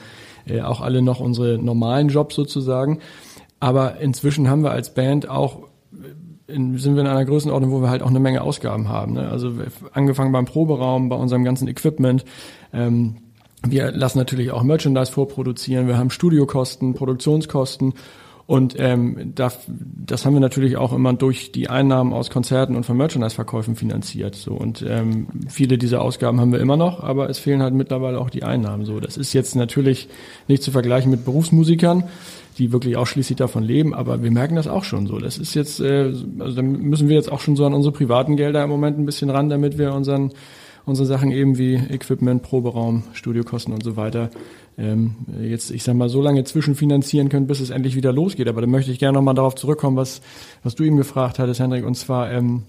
[0.47, 3.01] äh, auch alle noch unsere normalen Jobs sozusagen.
[3.61, 5.69] Aber inzwischen haben wir als Band auch
[6.47, 9.13] in, sind wir in einer Größenordnung, wo wir halt auch eine Menge Ausgaben haben.
[9.15, 9.29] Ne?
[9.29, 9.53] Also
[9.93, 12.25] angefangen beim Proberaum, bei unserem ganzen Equipment.
[12.73, 13.19] Ähm,
[13.63, 15.87] wir lassen natürlich auch Merchandise vorproduzieren.
[15.87, 17.95] Wir haben Studiokosten, Produktionskosten
[18.51, 22.85] und ähm, da, das haben wir natürlich auch immer durch die Einnahmen aus Konzerten und
[22.85, 24.35] von Merchandise-Verkäufen finanziert.
[24.35, 28.19] So und ähm, viele dieser Ausgaben haben wir immer noch, aber es fehlen halt mittlerweile
[28.19, 28.85] auch die Einnahmen.
[28.87, 30.09] So, das ist jetzt natürlich
[30.49, 32.03] nicht zu vergleichen mit Berufsmusikern
[32.59, 35.19] die wirklich ausschließlich davon leben, aber wir merken das auch schon so.
[35.19, 38.37] Das ist jetzt, äh, also da müssen wir jetzt auch schon so an unsere privaten
[38.37, 40.33] Gelder im Moment ein bisschen ran, damit wir unseren
[40.87, 44.31] unsere Sachen eben wie Equipment, Proberaum, Studiokosten und so weiter
[44.81, 48.49] ähm, jetzt, ich sag mal, so lange zwischenfinanzieren können, bis es endlich wieder losgeht.
[48.49, 50.21] Aber da möchte ich gerne nochmal darauf zurückkommen, was,
[50.63, 52.63] was du eben gefragt hattest, Hendrik, und zwar ähm,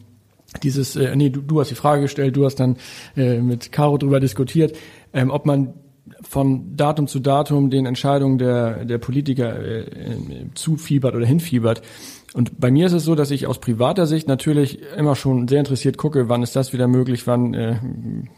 [0.64, 2.76] dieses, äh, nee, du, du hast die Frage gestellt, du hast dann
[3.16, 4.76] äh, mit Caro drüber diskutiert,
[5.14, 5.74] ähm, ob man
[6.22, 9.86] von Datum zu Datum den Entscheidungen der, der Politiker äh,
[10.54, 11.82] zufiebert oder hinfiebert.
[12.34, 15.60] Und bei mir ist es so, dass ich aus privater Sicht natürlich immer schon sehr
[15.60, 17.76] interessiert gucke, wann ist das wieder möglich, wann, äh,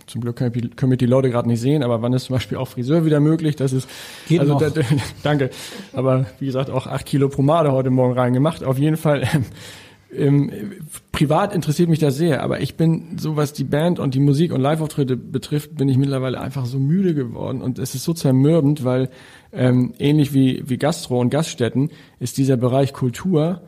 [0.08, 2.68] zum Glück können wir, die Leute gerade nicht sehen, aber wann ist zum Beispiel auch
[2.68, 3.88] Friseur wieder möglich, das ist,
[4.28, 4.58] Geht also.
[4.58, 4.72] Da,
[5.24, 5.52] danke,
[5.94, 9.28] aber wie gesagt, auch acht Kilo Pomade heute Morgen reingemacht, auf jeden Fall,
[10.16, 10.72] ähm, ähm,
[11.12, 14.54] privat interessiert mich das sehr, aber ich bin, so was die Band und die Musik
[14.54, 18.84] und Live-Auftritte betrifft, bin ich mittlerweile einfach so müde geworden und es ist so zermürbend,
[18.84, 19.10] weil
[19.52, 23.62] ähm, ähnlich wie, wie Gastro und Gaststätten ist dieser Bereich Kultur,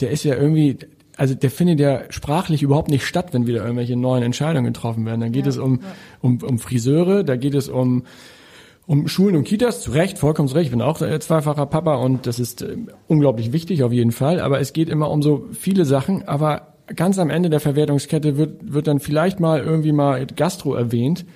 [0.00, 0.78] der ist ja irgendwie,
[1.16, 5.20] also der findet ja sprachlich überhaupt nicht statt, wenn wieder irgendwelche neuen Entscheidungen getroffen werden.
[5.20, 5.86] Dann geht Ja, es um, ja.
[6.20, 8.04] um, um Friseure, da geht es um
[8.86, 12.26] um Schulen und Kitas, zu Recht, vollkommen zu Recht, ich bin auch zweifacher Papa und
[12.26, 12.76] das ist äh,
[13.08, 17.18] unglaublich wichtig auf jeden Fall, aber es geht immer um so viele Sachen, aber ganz
[17.18, 21.26] am Ende der Verwertungskette wird, wird dann vielleicht mal irgendwie mal Gastro erwähnt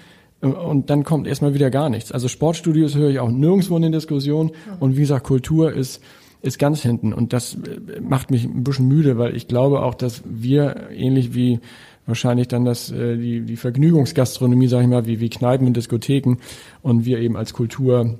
[0.43, 2.13] äh, und dann kommt erstmal wieder gar nichts.
[2.13, 6.01] Also Sportstudios höre ich auch nirgendwo in den Diskussionen und wie gesagt, Kultur ist
[6.43, 9.95] ist ganz hinten und das äh, macht mich ein bisschen müde, weil ich glaube auch,
[9.95, 11.61] dass wir ähnlich wie
[12.07, 16.37] wahrscheinlich dann das äh, die die Vergnügungsgastronomie, sage ich mal, wie wie Kneipen und Diskotheken
[16.83, 18.19] und wir eben als Kultur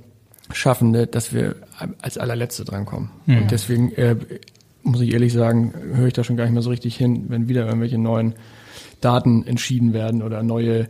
[0.53, 1.57] schaffen, ne, dass wir
[2.01, 3.11] als allerletzte drankommen.
[3.27, 3.43] Mhm.
[3.43, 4.17] Und deswegen äh,
[4.83, 7.49] muss ich ehrlich sagen, höre ich da schon gar nicht mehr so richtig hin, wenn
[7.49, 8.35] wieder irgendwelche neuen
[9.01, 10.89] Daten entschieden werden oder neue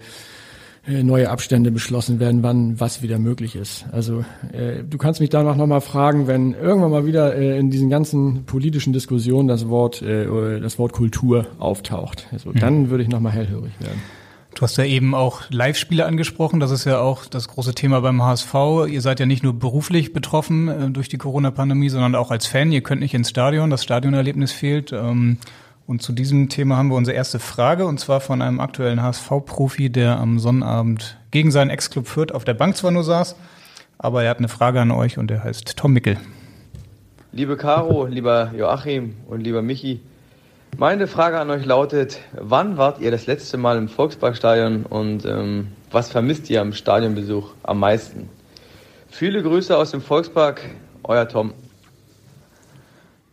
[0.86, 3.84] neue Abstände beschlossen werden, wann was wieder möglich ist.
[3.92, 7.90] Also äh, du kannst mich danach nochmal fragen, wenn irgendwann mal wieder äh, in diesen
[7.90, 12.28] ganzen politischen Diskussionen das Wort äh, das Wort Kultur auftaucht.
[12.32, 12.58] Also, mhm.
[12.58, 14.00] Dann würde ich nochmal hellhörig werden.
[14.54, 16.60] Du hast ja eben auch Live-Spiele angesprochen.
[16.60, 18.54] Das ist ja auch das große Thema beim HSV.
[18.88, 22.72] Ihr seid ja nicht nur beruflich betroffen äh, durch die Corona-Pandemie, sondern auch als Fan.
[22.72, 23.70] Ihr könnt nicht ins Stadion.
[23.70, 24.92] Das Stadionerlebnis fehlt.
[24.92, 25.38] Ähm,
[25.90, 29.90] und zu diesem Thema haben wir unsere erste Frage, und zwar von einem aktuellen HSV-Profi,
[29.90, 33.34] der am Sonnabend gegen seinen Ex-Club Fürth auf der Bank zwar nur saß,
[33.98, 36.16] aber er hat eine Frage an euch und der heißt Tom Mickel.
[37.32, 40.00] Liebe Caro, lieber Joachim und lieber Michi,
[40.78, 45.72] meine Frage an euch lautet, wann wart ihr das letzte Mal im Volksparkstadion und ähm,
[45.90, 48.28] was vermisst ihr am Stadionbesuch am meisten?
[49.08, 50.60] Viele Grüße aus dem Volkspark,
[51.02, 51.52] euer Tom.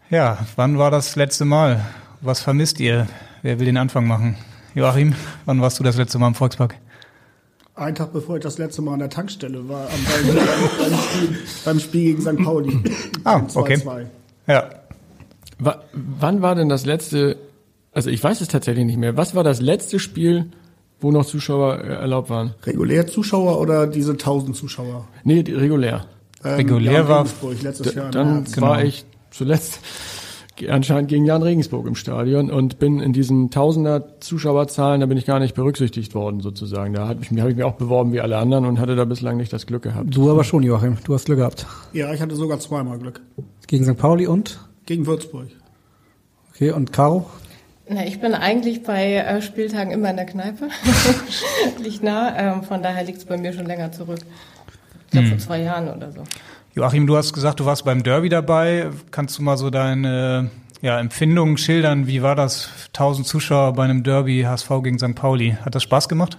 [0.09, 1.85] Ja, wann war das letzte Mal?
[2.21, 3.07] Was vermisst ihr?
[3.43, 4.35] Wer will den Anfang machen?
[4.73, 5.13] Joachim,
[5.45, 6.75] wann warst du das letzte Mal im Volkspark?
[7.75, 11.79] Ein Tag bevor ich das letzte Mal an der Tankstelle war, beim, beim, Spiel, beim
[11.79, 12.43] Spiel gegen St.
[12.43, 12.83] Pauli.
[13.23, 13.77] Ah, okay.
[13.77, 14.07] 2
[14.47, 14.67] Ja.
[15.59, 17.37] W wann war denn das letzte,
[17.93, 20.47] also ich weiß es tatsächlich nicht mehr, was war das letzte Spiel,
[20.99, 22.55] wo noch Zuschauer äh, erlaubt waren?
[22.63, 25.07] Regulär Zuschauer oder diese 1000 Zuschauer?
[25.23, 26.07] Nee, regulär.
[26.43, 27.27] Ähm, regulär war
[27.61, 28.09] letztes Jahr.
[28.09, 28.87] Dann war genau.
[28.87, 29.81] ich zuletzt
[30.69, 35.25] anscheinend gegen Jan Regensburg im Stadion und bin in diesen Tausender Zuschauerzahlen, da bin ich
[35.25, 36.93] gar nicht berücksichtigt worden sozusagen.
[36.93, 39.37] Da habe ich, hab ich mich auch beworben wie alle anderen und hatte da bislang
[39.37, 40.15] nicht das Glück gehabt.
[40.15, 40.97] Du aber schon, Joachim.
[41.03, 41.65] Du hast Glück gehabt.
[41.93, 43.21] Ja, ich hatte sogar zweimal Glück.
[43.67, 43.97] Gegen St.
[43.97, 44.59] Pauli und?
[44.85, 45.47] Gegen Würzburg.
[46.53, 47.29] Okay, und Caro?
[47.89, 50.67] Na, ich bin eigentlich bei äh, Spieltagen immer in der Kneipe.
[51.83, 52.35] liegt nah.
[52.37, 54.19] Ähm, von daher liegt es bei mir schon länger zurück.
[55.05, 55.31] Ich glaube, hm.
[55.33, 56.23] vor zwei Jahren oder so.
[56.77, 58.91] Joachim, du hast gesagt, du warst beim Derby dabei.
[59.09, 60.51] Kannst du mal so deine
[60.83, 62.05] ja, Empfindungen schildern?
[62.05, 62.69] Wie war das?
[62.89, 65.15] 1000 Zuschauer bei einem Derby HSV gegen St.
[65.15, 65.57] Pauli.
[65.65, 66.37] Hat das Spaß gemacht?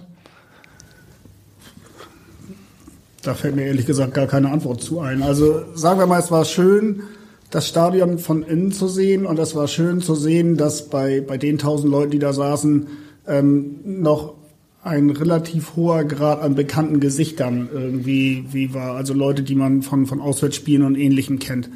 [3.21, 5.23] Da fällt mir ehrlich gesagt gar keine Antwort zu ein.
[5.23, 7.03] Also sagen wir mal, es war schön,
[7.51, 11.37] das Stadion von innen zu sehen und es war schön zu sehen, dass bei, bei
[11.37, 12.87] den 1000 Leuten, die da saßen,
[13.27, 14.35] ähm, noch
[14.81, 20.05] ein relativ hoher Grad an bekannten Gesichtern irgendwie wie war, also Leute, die man von,
[20.05, 21.69] von Auswärtsspielen und Ähnlichem kennt.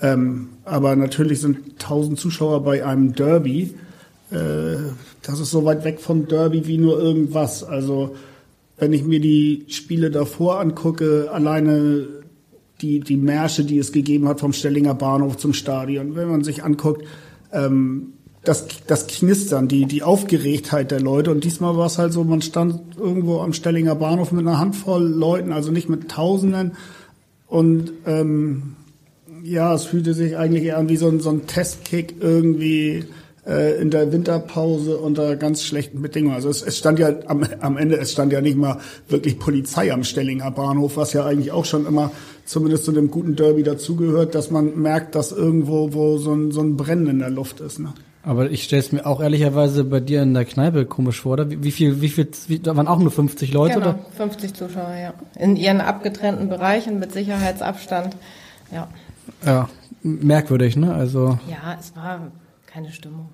[0.00, 3.74] Ähm, aber natürlich sind 1000 Zuschauer bei einem Derby.
[4.30, 4.76] Äh,
[5.22, 7.62] das ist so weit weg von Derby wie nur irgendwas.
[7.62, 8.16] Also
[8.76, 12.08] wenn ich mir die Spiele davor angucke, alleine
[12.80, 16.64] die, die Märsche, die es gegeben hat vom Stellinger Bahnhof zum Stadion, wenn man sich
[16.64, 17.06] anguckt,
[17.52, 21.30] ähm, das, das Knistern, die, die Aufgeregtheit der Leute.
[21.30, 25.04] Und diesmal war es halt so, man stand irgendwo am Stellinger Bahnhof mit einer Handvoll
[25.04, 26.72] Leuten, also nicht mit Tausenden.
[27.46, 28.74] Und ähm,
[29.44, 33.04] ja, es fühlte sich eigentlich eher an wie so ein, so ein Testkick irgendwie
[33.46, 36.34] äh, in der Winterpause unter ganz schlechten Bedingungen.
[36.34, 38.78] Also es, es stand ja am, am Ende, es stand ja nicht mal
[39.08, 42.10] wirklich Polizei am Stellinger Bahnhof, was ja eigentlich auch schon immer
[42.44, 46.60] zumindest zu dem guten Derby dazugehört, dass man merkt, dass irgendwo wo so ein, so
[46.60, 47.78] ein Brennen in der Luft ist.
[47.78, 47.94] Ne?
[48.24, 51.50] Aber ich stelle es mir auch ehrlicherweise bei dir in der Kneipe komisch vor, oder?
[51.50, 53.98] Wie, wie viel, wie viel, wie, da waren auch nur 50 Leute, genau, oder?
[54.16, 55.14] 50 Zuschauer, ja.
[55.36, 58.16] In ihren abgetrennten Bereichen mit Sicherheitsabstand,
[58.70, 58.86] ja.
[59.44, 59.68] Ja,
[60.02, 60.94] merkwürdig, ne?
[60.94, 61.38] Also.
[61.48, 62.30] Ja, es war
[62.66, 63.28] keine Stimmung.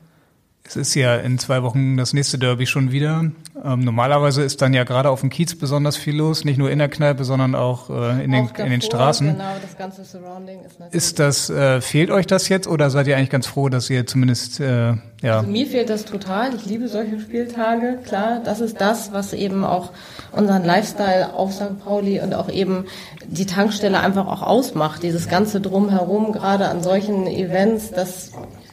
[0.68, 3.24] Es ist ja in zwei Wochen das nächste Derby schon wieder.
[3.64, 6.78] Ähm, normalerweise ist dann ja gerade auf dem Kiez besonders viel los, nicht nur in
[6.78, 9.26] der Kneipe, sondern auch äh, in, den, davor, in den Straßen.
[9.28, 10.94] Genau, das ganze Surrounding ist natürlich.
[10.94, 14.07] Ist das, äh, fehlt euch das jetzt oder seid ihr eigentlich ganz froh, dass ihr
[14.07, 15.38] zumindest, äh, ja.
[15.38, 16.54] Also mir fehlt das total.
[16.54, 18.00] Ich liebe solche Spieltage.
[18.04, 19.92] Klar, das ist das, was eben auch
[20.33, 21.83] unseren Lifestyle auf St.
[21.83, 22.85] Pauli und auch eben
[23.26, 25.02] die Tankstelle einfach auch ausmacht.
[25.02, 28.33] Dieses ganze Drumherum, gerade an solchen Events, das,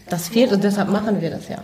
[0.10, 1.60] das fehlt und deshalb machen wir das ja.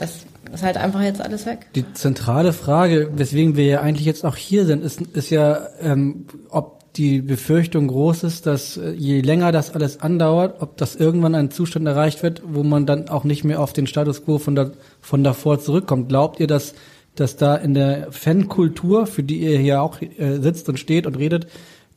[0.00, 1.68] Das ist halt einfach jetzt alles weg.
[1.74, 6.26] Die zentrale Frage, weswegen wir ja eigentlich jetzt auch hier sind, ist, ist ja, ähm,
[6.48, 11.34] ob die Befürchtung groß ist, dass äh, je länger das alles andauert, ob das irgendwann
[11.34, 14.54] ein Zustand erreicht wird, wo man dann auch nicht mehr auf den Status quo von,
[14.54, 16.08] da, von davor zurückkommt.
[16.08, 16.74] Glaubt ihr, dass,
[17.14, 21.16] dass da in der Fankultur, für die ihr hier auch äh, sitzt und steht und
[21.16, 21.46] redet,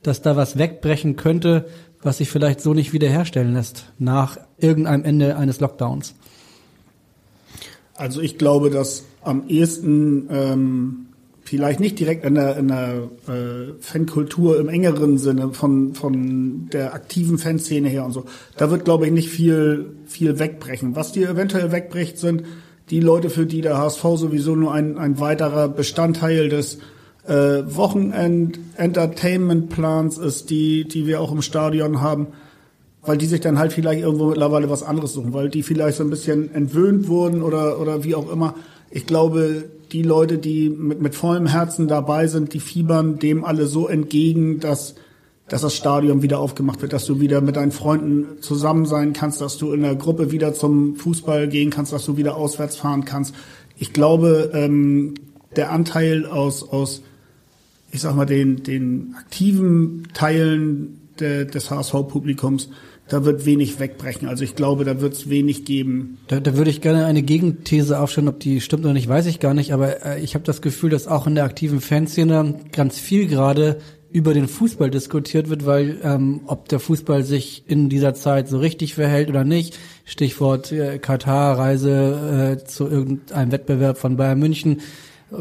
[0.04, 1.66] dass da was wegbrechen könnte,
[2.02, 6.16] was sich vielleicht so nicht wiederherstellen lässt nach irgendeinem Ende eines Lockdowns?
[7.96, 11.06] Also ich glaube, dass am ehesten ähm,
[11.44, 16.94] vielleicht nicht direkt in der, in der äh, Fankultur im engeren Sinne von, von der
[16.94, 18.24] aktiven Fanszene her und so.
[18.58, 20.96] Da wird, glaube ich, nicht viel, viel wegbrechen.
[20.96, 22.44] Was dir eventuell wegbricht, sind
[22.90, 26.80] die Leute, für die der HSV sowieso nur ein, ein weiterer Bestandteil des
[27.28, 32.28] äh, Wochenend-Entertainment-Plans ist, die, die wir auch im Stadion haben,
[33.06, 36.04] weil die sich dann halt vielleicht irgendwo mittlerweile was anderes suchen, weil die vielleicht so
[36.04, 38.56] ein bisschen entwöhnt wurden oder, oder wie auch immer.
[38.90, 43.68] Ich glaube, die Leute, die mit, mit vollem Herzen dabei sind, die fiebern dem alle
[43.68, 44.96] so entgegen, dass,
[45.50, 49.42] dass das Stadion wieder aufgemacht wird, dass du wieder mit deinen Freunden zusammen sein kannst,
[49.42, 53.04] dass du in der Gruppe wieder zum Fußball gehen kannst, dass du wieder auswärts fahren
[53.04, 53.36] kannst.
[53.78, 55.16] Ich glaube, ähm,
[55.56, 57.04] der Anteil aus, aus
[57.92, 62.70] ich sag mal, den, den aktiven Teilen de, des HSV-Publikums,
[63.08, 64.28] da wird wenig wegbrechen.
[64.28, 66.18] Also ich glaube, da wird es wenig geben.
[66.28, 69.40] Da, da würde ich gerne eine Gegenthese aufstellen, ob die stimmt oder nicht, weiß ich
[69.40, 69.74] gar nicht.
[69.74, 73.80] Aber äh, ich habe das Gefühl, dass auch in der aktiven Fanszene ganz viel gerade
[74.12, 78.60] über den Fußball diskutiert wird, weil ähm, ob der Fußball sich in dieser Zeit so
[78.60, 79.78] richtig verhält oder nicht.
[80.06, 84.82] Stichwort äh, Katar-Reise äh, zu irgendeinem Wettbewerb von Bayern München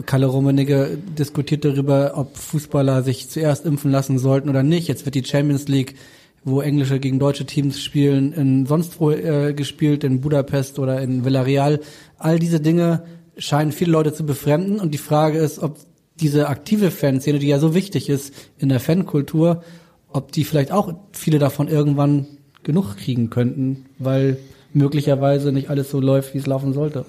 [0.07, 4.89] Kalle Rummenigge diskutiert darüber, ob Fußballer sich zuerst impfen lassen sollten oder nicht.
[4.89, 5.97] Jetzt wird die Champions League,
[6.45, 11.25] wo englische gegen deutsche Teams spielen, in sonst wo äh, gespielt, in Budapest oder in
[11.25, 11.81] Villarreal.
[12.19, 13.05] All diese Dinge
[13.37, 15.77] scheinen viele Leute zu befremden und die Frage ist, ob
[16.21, 19.63] diese aktive Fanszene, die ja so wichtig ist in der Fankultur,
[20.09, 22.27] ob die vielleicht auch viele davon irgendwann
[22.63, 24.39] genug kriegen könnten, weil
[24.73, 27.05] möglicherweise nicht alles so läuft, wie es laufen sollte.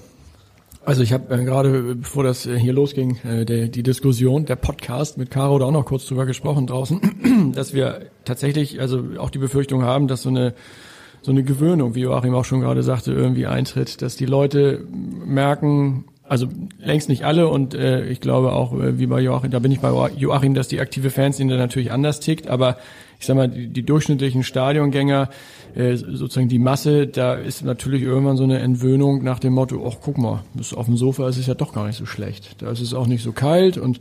[0.85, 4.57] Also ich habe äh, gerade, bevor das äh, hier losging, äh, der, die Diskussion, der
[4.57, 9.29] Podcast mit Caro da auch noch kurz drüber gesprochen draußen, dass wir tatsächlich also auch
[9.29, 10.53] die Befürchtung haben, dass so eine
[11.21, 14.85] so eine Gewöhnung, wie Joachim auch schon gerade sagte, irgendwie eintritt, dass die Leute
[15.25, 16.47] merken, also
[16.79, 19.79] längst nicht alle und äh, ich glaube auch, äh, wie bei Joachim, da bin ich
[19.79, 22.75] bei Joachim, dass die aktive Fanszene natürlich anders tickt, aber
[23.23, 25.29] ich sag mal, die, die durchschnittlichen Stadiongänger,
[25.75, 29.99] äh, sozusagen die Masse, da ist natürlich irgendwann so eine Entwöhnung nach dem Motto, ach
[30.01, 32.61] guck mal, das auf dem Sofa ist es ja doch gar nicht so schlecht.
[32.61, 33.99] Da ist es auch nicht so kalt und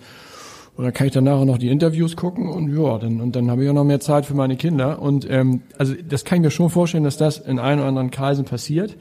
[0.74, 3.62] und dann kann ich danach noch die Interviews gucken und ja, dann, und dann habe
[3.62, 5.02] ich auch noch mehr Zeit für meine Kinder.
[5.02, 8.11] Und ähm, also das kann ich mir schon vorstellen, dass das in ein oder anderen
[8.11, 8.96] Kreisen passiert.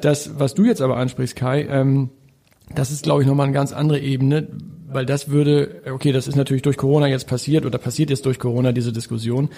[0.00, 2.08] Das, was du jetzt aber ansprichst, Kai, ähm,
[2.74, 4.48] das ist, glaube ich, nochmal eine ganz andere Ebene,
[4.96, 8.38] weil das würde, okay, das ist natürlich durch Corona jetzt passiert oder passiert jetzt durch
[8.38, 9.50] Corona diese Diskussion,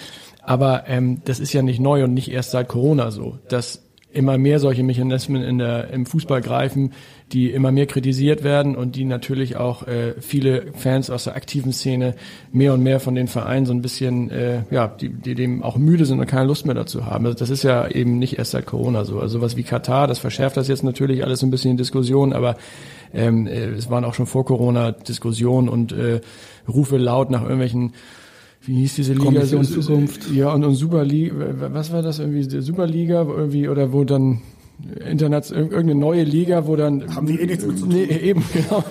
[0.43, 4.37] aber ähm, das ist ja nicht neu und nicht erst seit Corona so, dass immer
[4.37, 6.93] mehr solche Mechanismen in der, im Fußball greifen,
[7.31, 11.71] die immer mehr kritisiert werden und die natürlich auch äh, viele Fans aus der aktiven
[11.71, 12.15] Szene
[12.51, 15.77] mehr und mehr von den Vereinen so ein bisschen, äh, ja, die, die dem auch
[15.77, 17.25] müde sind und keine Lust mehr dazu haben.
[17.27, 19.19] Also das ist ja eben nicht erst seit Corona so.
[19.19, 22.57] Also sowas wie Katar, das verschärft das jetzt natürlich alles ein bisschen in Diskussion, aber
[23.13, 26.21] ähm, äh, es waren auch schon vor Corona Diskussionen und äh,
[26.67, 27.93] Rufe laut nach irgendwelchen
[28.61, 29.25] wie hieß diese Liga?
[29.25, 30.31] Kommission Zukunft.
[30.31, 31.33] Ja, und, und Superliga,
[31.73, 34.41] was war das irgendwie, Superliga irgendwie, oder wo dann
[35.09, 37.95] Internet, irgendeine neue Liga, wo dann haben die eh nichts mit zu tun.
[37.95, 38.83] Nee, eben genau,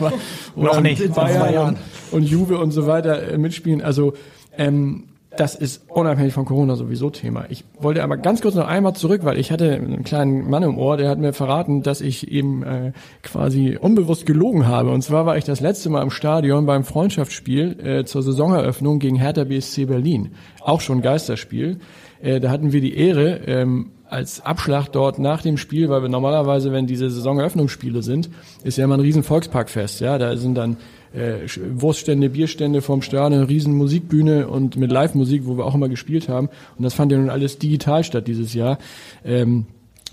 [0.56, 1.76] Noch nicht, Bayern
[2.10, 3.80] und, und Juve und so weiter äh, mitspielen.
[3.80, 4.14] Also
[4.56, 5.04] ähm,
[5.38, 7.46] das ist unabhängig von Corona sowieso Thema.
[7.48, 10.78] Ich wollte aber ganz kurz noch einmal zurück, weil ich hatte einen kleinen Mann im
[10.78, 14.90] Ohr, der hat mir verraten, dass ich eben äh, quasi unbewusst gelogen habe.
[14.90, 19.16] Und zwar war ich das letzte Mal im Stadion beim Freundschaftsspiel äh, zur Saisoneröffnung gegen
[19.16, 20.32] Hertha BSC Berlin.
[20.60, 21.78] Auch schon Geisterspiel.
[22.20, 26.08] Äh, da hatten wir die Ehre, ähm, als Abschlag dort nach dem Spiel, weil wir
[26.08, 28.30] normalerweise, wenn diese Saisoneröffnungsspiele sind,
[28.64, 30.78] ist ja immer ein riesen Volksparkfest, ja, da sind dann
[31.12, 35.88] äh, Wurststände, Bierstände vorm Stadion, eine riesen Musikbühne und mit Live-Musik, wo wir auch immer
[35.88, 36.48] gespielt haben.
[36.76, 38.78] Und das fand ja nun alles digital statt dieses Jahr.
[39.24, 39.66] Ähm,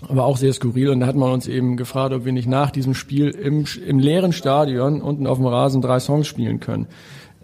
[0.08, 0.90] aber auch sehr skurril.
[0.90, 3.98] Und da hat man uns eben gefragt, ob wir nicht nach diesem Spiel im, im
[3.98, 6.86] leeren Stadion unten auf dem Rasen drei Songs spielen können.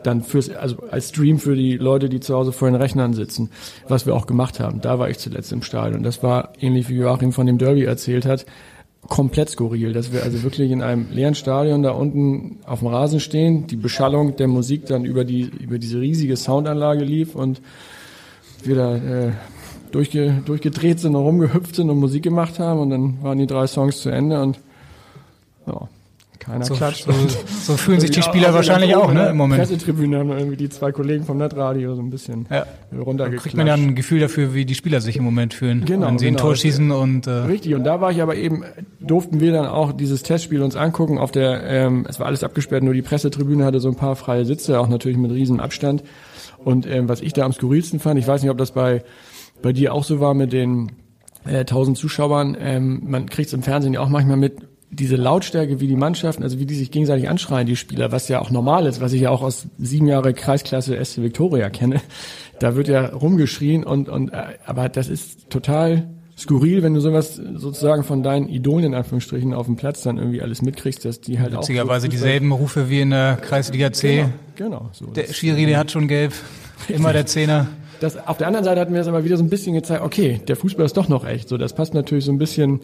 [0.03, 3.51] Dann fürs, also als Stream für die Leute, die zu Hause vor den Rechnern sitzen,
[3.88, 4.81] was wir auch gemacht haben.
[4.81, 6.03] Da war ich zuletzt im Stadion.
[6.03, 8.45] Das war ähnlich wie Joachim von dem Derby erzählt hat
[9.09, 13.21] komplett skurril, dass wir also wirklich in einem leeren Stadion da unten auf dem Rasen
[13.21, 17.61] stehen, die Beschallung der Musik dann über die über diese riesige Soundanlage lief und
[18.62, 19.33] wir da äh,
[19.91, 23.67] durchge, durchgedreht sind und rumgehüpft sind und Musik gemacht haben und dann waren die drei
[23.67, 24.61] Songs zu Ende und
[25.67, 25.88] ja,
[26.42, 27.05] keiner so, klatscht.
[27.05, 27.12] So,
[27.62, 29.61] so fühlen sich die Spieler wahrscheinlich auch, ne, im Moment.
[29.61, 32.66] Pressetribüne haben irgendwie die zwei Kollegen vom Netradio so ein bisschen ja.
[32.92, 33.42] runtergeklatscht.
[33.42, 36.18] kriegt man ja ein Gefühl dafür, wie die Spieler sich im Moment fühlen, genau, wenn
[36.18, 36.38] sie genau.
[36.38, 38.64] ein Tor schießen und äh Richtig, und da war ich aber eben,
[39.00, 42.83] durften wir dann auch dieses Testspiel uns angucken auf der, ähm, es war alles abgesperrt,
[42.83, 46.02] nur die Pressetribüne hatte so ein paar freie Sitze, auch natürlich mit riesen Abstand.
[46.59, 49.05] Und ähm, was ich da am skurrilsten fand, ich weiß nicht, ob das bei,
[49.62, 50.92] bei dir auch so war mit den
[51.44, 54.57] äh, 1000 Zuschauern, ähm, man kriegt es im Fernsehen ja auch manchmal mit,
[54.92, 58.40] diese Lautstärke, wie die Mannschaften, also wie die sich gegenseitig anschreien, die Spieler, was ja
[58.40, 62.00] auch normal ist, was ich ja auch aus sieben Jahre Kreisklasse SC Victoria kenne,
[62.61, 67.37] da wird ja rumgeschrien und, und äh, aber das ist total skurril, wenn du sowas
[67.37, 71.40] sozusagen von deinen Idolen in Anführungsstrichen auf dem Platz dann irgendwie alles mitkriegst, dass die
[71.40, 74.90] halt witzigerweise auch so dieselben Rufe wie in der Kreisliga C Genau, Genau.
[74.92, 76.33] So, Der Schiri, der hat schon gelb.
[76.88, 77.68] Immer der Zehner.
[78.03, 80.41] Das, auf der anderen Seite hat mir das aber wieder so ein bisschen gezeigt, okay,
[80.49, 81.49] der Fußball ist doch noch echt.
[81.49, 82.81] So, das passt natürlich so ein bisschen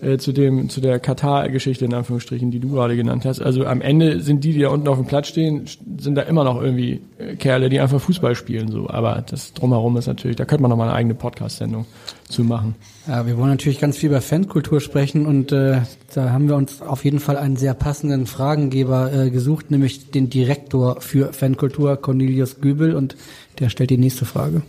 [0.00, 3.40] äh, zu dem, zu der Katar-Geschichte in Anführungsstrichen, die du gerade genannt hast.
[3.40, 5.66] Also am Ende sind die, die da unten auf dem Platz stehen,
[5.98, 8.68] sind da immer noch irgendwie äh, Kerle, die einfach Fußball spielen.
[8.68, 11.86] So, aber das drumherum ist natürlich, da könnte man noch mal eine eigene Podcast-Sendung
[12.28, 12.74] zu machen.
[13.06, 15.82] Ja, wir wollen natürlich ganz viel über Fankultur sprechen und äh,
[16.14, 20.28] da haben wir uns auf jeden Fall einen sehr passenden Fragengeber äh, gesucht, nämlich den
[20.28, 23.16] Direktor für Fankultur, Cornelius Gübel, und
[23.58, 24.62] der stellt die nächste Frage.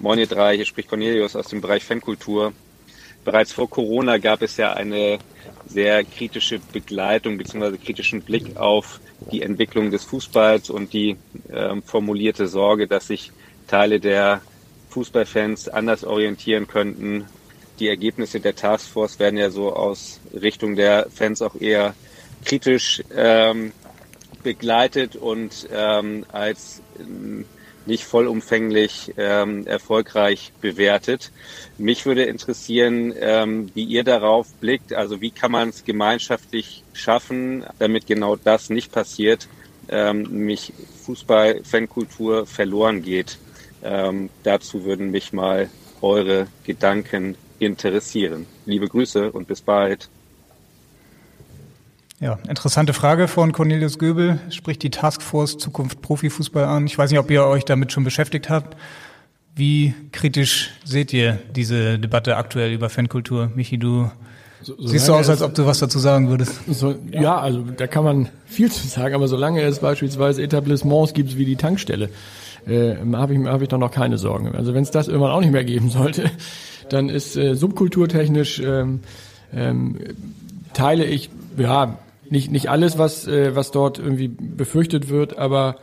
[0.00, 2.52] Moin ihr drei, hier spricht Cornelius aus dem Bereich Fankultur.
[3.24, 5.18] Bereits vor Corona gab es ja eine
[5.66, 7.76] sehr kritische Begleitung bzw.
[7.78, 9.00] kritischen Blick auf
[9.32, 11.16] die Entwicklung des Fußballs und die
[11.50, 13.32] ähm, formulierte Sorge, dass sich
[13.66, 14.42] Teile der
[14.94, 17.26] Fußballfans anders orientieren könnten.
[17.80, 21.94] Die Ergebnisse der Taskforce werden ja so aus Richtung der Fans auch eher
[22.44, 23.72] kritisch ähm,
[24.44, 27.44] begleitet und ähm, als ähm,
[27.86, 31.32] nicht vollumfänglich ähm, erfolgreich bewertet.
[31.76, 34.92] Mich würde interessieren, ähm, wie ihr darauf blickt.
[34.94, 39.48] Also wie kann man es gemeinschaftlich schaffen, damit genau das nicht passiert,
[39.88, 40.72] ähm, nämlich
[41.04, 43.38] Fußball-Fankultur verloren geht.
[43.84, 45.68] Ähm, dazu würden mich mal
[46.00, 48.46] eure Gedanken interessieren.
[48.66, 50.08] Liebe Grüße und bis bald.
[52.20, 54.40] Ja, interessante Frage von Cornelius Göbel.
[54.48, 56.86] Spricht die Taskforce Zukunft Profifußball an.
[56.86, 58.76] Ich weiß nicht, ob ihr euch damit schon beschäftigt habt.
[59.54, 63.50] Wie kritisch seht ihr diese Debatte aktuell über Fankultur?
[63.54, 64.10] Michi, du
[64.62, 66.60] So, so siehst so aus, als ob du was dazu sagen würdest.
[66.66, 67.38] So, ja.
[67.38, 71.56] also da kann man viel zu sagen, aber solange es beispielsweise Etablissements gibt wie die
[71.56, 72.08] Tankstelle,
[72.66, 74.54] äh, habe ich, hab ich doch noch keine Sorgen.
[74.54, 76.30] Also wenn es das irgendwann auch nicht mehr geben sollte,
[76.88, 79.00] dann ist äh, subkulturtechnisch ähm,
[79.52, 79.98] ähm,
[80.72, 81.98] teile ich ja
[82.30, 85.76] nicht nicht alles, was äh, was dort irgendwie befürchtet wird, aber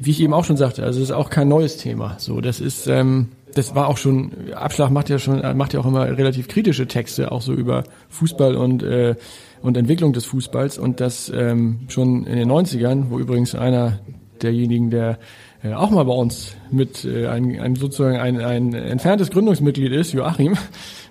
[0.00, 2.16] wie ich eben auch schon sagte, also es ist auch kein neues Thema.
[2.18, 4.30] So, das ist, ähm, das war auch schon.
[4.54, 8.54] Abschlag macht ja schon, macht ja auch immer relativ kritische Texte, auch so über Fußball
[8.54, 9.16] und äh,
[9.60, 13.98] und Entwicklung des Fußballs und das ähm, schon in den 90ern, wo übrigens einer
[14.40, 15.18] derjenigen, der
[15.62, 20.12] äh, auch mal bei uns mit äh, ein, ein sozusagen ein, ein entferntes Gründungsmitglied ist,
[20.12, 20.56] Joachim.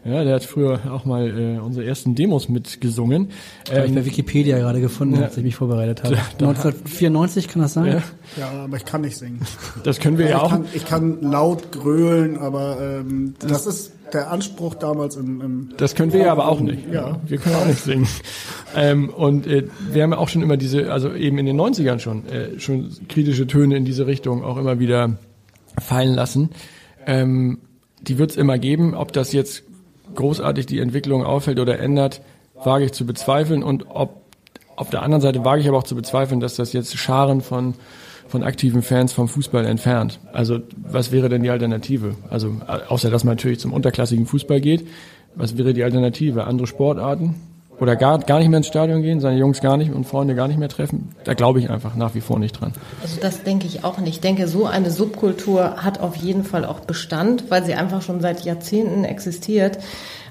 [0.06, 3.30] Ja, der hat früher auch mal äh, unsere ersten Demos mitgesungen.
[3.70, 5.24] Habe ich Ähm, bei Wikipedia gerade gefunden, ja.
[5.24, 6.16] als ich mich vorbereitet habe.
[6.38, 7.88] Da- 1994 kann das sein?
[7.88, 8.02] ja,
[8.38, 9.42] Ja, aber ich kann nicht singen.
[9.84, 10.50] das können wir ja ich, auch.
[10.52, 15.96] kann, ich kann laut grölen, aber ähm, das ist der Anspruch damals im, im Das
[15.96, 16.92] können wir ja aber auch nicht.
[16.92, 17.20] Ja.
[17.26, 18.08] Wir können auch nicht singen.
[18.76, 22.00] Ähm, und äh, wir haben ja auch schon immer diese, also eben in den 90ern
[22.00, 25.18] schon, äh, schon kritische Töne in diese Richtung auch immer wieder
[25.80, 26.50] fallen lassen.
[27.06, 27.60] Ähm,
[28.02, 28.94] die wird es immer geben.
[28.94, 29.64] Ob das jetzt
[30.16, 32.22] großartig die Entwicklung auffällt oder ändert,
[32.64, 33.64] wage ich zu bezweifeln.
[33.64, 34.22] Und ob
[34.76, 37.74] auf der anderen Seite wage ich aber auch zu bezweifeln, dass das jetzt Scharen von
[38.28, 40.20] von aktiven Fans vom Fußball entfernt.
[40.34, 42.16] Also was wäre denn die Alternative?
[42.30, 42.56] Also
[42.90, 44.88] außer dass man natürlich zum unterklassigen Fußball geht,
[45.36, 46.46] was wäre die Alternative?
[46.46, 47.36] Andere Sportarten?
[47.80, 50.48] Oder gar, gar nicht mehr ins Stadion gehen, seine Jungs gar nicht und Freunde gar
[50.48, 51.10] nicht mehr treffen?
[51.26, 52.74] Da glaube ich einfach nach wie vor nicht dran.
[53.04, 54.16] Also das denke ich auch nicht.
[54.16, 58.20] Ich denke, so eine Subkultur hat auf jeden Fall auch Bestand, weil sie einfach schon
[58.20, 59.78] seit Jahrzehnten existiert.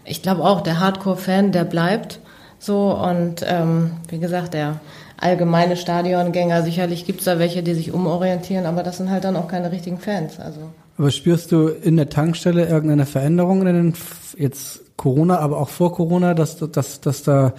[0.04, 2.18] Ich glaube auch, der Hardcore-Fan, der bleibt
[2.58, 4.80] so und ähm, wie gesagt, der
[5.18, 9.48] allgemeine Stadiongänger, sicherlich gibt's da welche, die sich umorientieren, aber das sind halt dann auch
[9.48, 10.38] keine richtigen Fans.
[10.38, 10.60] Also
[10.98, 13.94] Aber spürst du in der Tankstelle irgendeine Veränderung in den,
[14.36, 17.52] jetzt Corona, aber auch vor Corona, dass, dass, dass da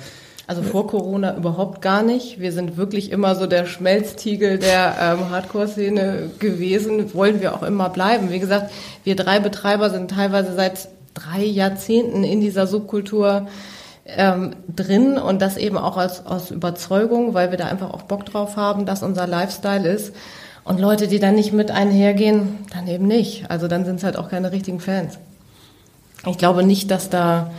[0.47, 2.39] Also vor Corona überhaupt gar nicht.
[2.39, 7.13] Wir sind wirklich immer so der Schmelztiegel der ähm, Hardcore-Szene gewesen.
[7.13, 8.31] Wollen wir auch immer bleiben.
[8.31, 8.71] Wie gesagt,
[9.03, 13.47] wir drei Betreiber sind teilweise seit drei Jahrzehnten in dieser Subkultur
[14.07, 18.25] ähm, drin und das eben auch als, aus Überzeugung, weil wir da einfach auch Bock
[18.25, 20.13] drauf haben, dass unser Lifestyle ist.
[20.63, 23.49] Und Leute, die dann nicht mit einhergehen, dann eben nicht.
[23.49, 25.17] Also dann sind es halt auch keine richtigen Fans.
[26.25, 27.51] Ich glaube nicht, dass da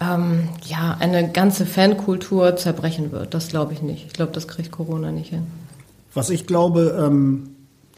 [0.00, 3.34] ähm, ja, eine ganze Fankultur zerbrechen wird.
[3.34, 4.06] Das glaube ich nicht.
[4.06, 5.46] Ich glaube, das kriegt Corona nicht hin.
[6.14, 7.50] Was ich glaube, ähm,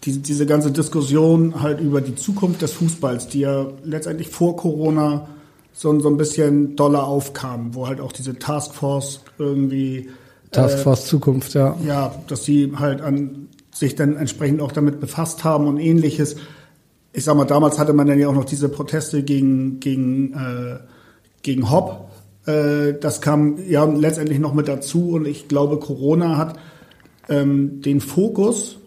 [0.05, 5.29] die, diese ganze Diskussion halt über die Zukunft des Fußballs, die ja letztendlich vor Corona
[5.73, 10.11] so, so ein bisschen doller aufkam, wo halt auch diese Taskforce irgendwie
[10.53, 11.77] Taskforce Zukunft, ja.
[11.87, 16.37] ja, dass sie halt an sich dann entsprechend auch damit befasst haben und ähnliches.
[17.13, 20.79] Ich sag mal, damals hatte man dann ja auch noch diese Proteste gegen gegen äh,
[21.43, 22.11] gegen Hopp.
[22.47, 26.59] Äh, das kam ja letztendlich noch mit dazu und ich glaube, Corona hat
[27.29, 28.79] ähm, den Fokus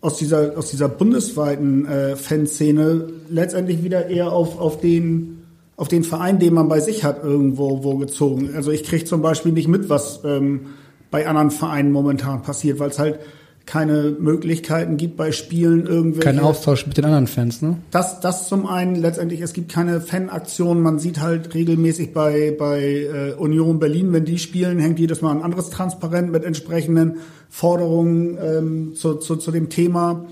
[0.00, 5.35] aus dieser aus dieser bundesweiten äh, Fanszene letztendlich wieder eher auf auf den
[5.76, 8.50] auf den Verein, den man bei sich hat, irgendwo wo gezogen.
[8.54, 10.66] Also ich kriege zum Beispiel nicht mit, was ähm,
[11.10, 13.18] bei anderen Vereinen momentan passiert, weil es halt
[13.66, 16.28] keine Möglichkeiten gibt bei Spielen irgendwelche.
[16.28, 17.78] Kein Austausch mit den anderen Fans, ne?
[17.90, 20.82] Das, das zum einen letztendlich, es gibt keine Fanaktionen.
[20.82, 25.32] Man sieht halt regelmäßig bei, bei äh, Union Berlin, wenn die spielen, hängt jedes Mal
[25.32, 27.16] ein anderes Transparent mit entsprechenden
[27.50, 30.26] Forderungen ähm, zu, zu, zu dem Thema.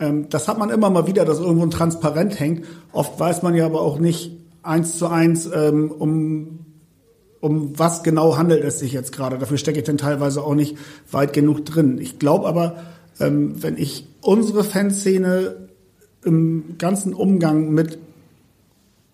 [0.00, 2.64] Ähm, das hat man immer mal wieder, dass irgendwo ein Transparent hängt.
[2.92, 6.66] Oft weiß man ja aber auch nicht eins zu eins, ähm, um
[7.40, 9.38] um was genau handelt es sich jetzt gerade.
[9.38, 10.76] Dafür stecke ich dann teilweise auch nicht
[11.10, 11.98] weit genug drin.
[11.98, 12.82] Ich glaube aber,
[13.18, 15.68] ähm, wenn ich unsere Fanszene
[16.24, 17.98] im ganzen Umgang mit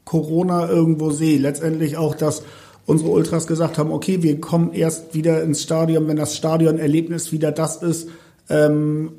[0.05, 2.42] Corona irgendwo sehe, letztendlich auch, dass
[2.84, 7.53] unsere Ultras gesagt haben, okay, wir kommen erst wieder ins Stadion, wenn das Stadionerlebnis wieder
[7.53, 8.09] das ist,
[8.49, 9.12] ähm,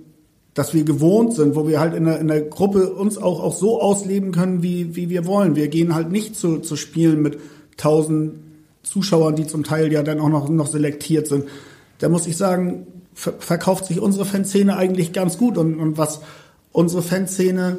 [0.57, 3.55] dass wir gewohnt sind, wo wir halt in der, in der Gruppe uns auch, auch
[3.55, 5.55] so ausleben können, wie, wie wir wollen.
[5.55, 7.37] Wir gehen halt nicht zu, zu Spielen mit
[7.77, 8.39] tausend
[8.81, 11.45] Zuschauern, die zum Teil ja dann auch noch, noch selektiert sind.
[11.99, 16.21] Da muss ich sagen, ver verkauft sich unsere Fanszene eigentlich ganz gut und, und was
[16.71, 17.77] unsere Fanszene.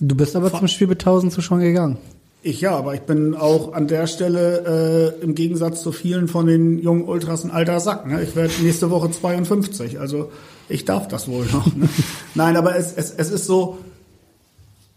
[0.00, 1.98] Du bist aber zum Spiel mit 1000 Zuschauern gegangen.
[2.42, 6.46] Ich ja, aber ich bin auch an der Stelle äh, im Gegensatz zu vielen von
[6.46, 8.08] den jungen Ultras ein alter Sack.
[8.08, 8.24] Ne?
[8.24, 10.32] Ich werde nächste Woche 52, also
[10.68, 11.74] ich darf das wohl noch.
[11.74, 11.88] Ne?
[12.34, 13.78] Nein, aber es, es, es ist so,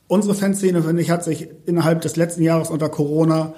[0.08, 3.54] unsere Fanszene, finde ich, hat sich innerhalb des letzten Jahres unter Corona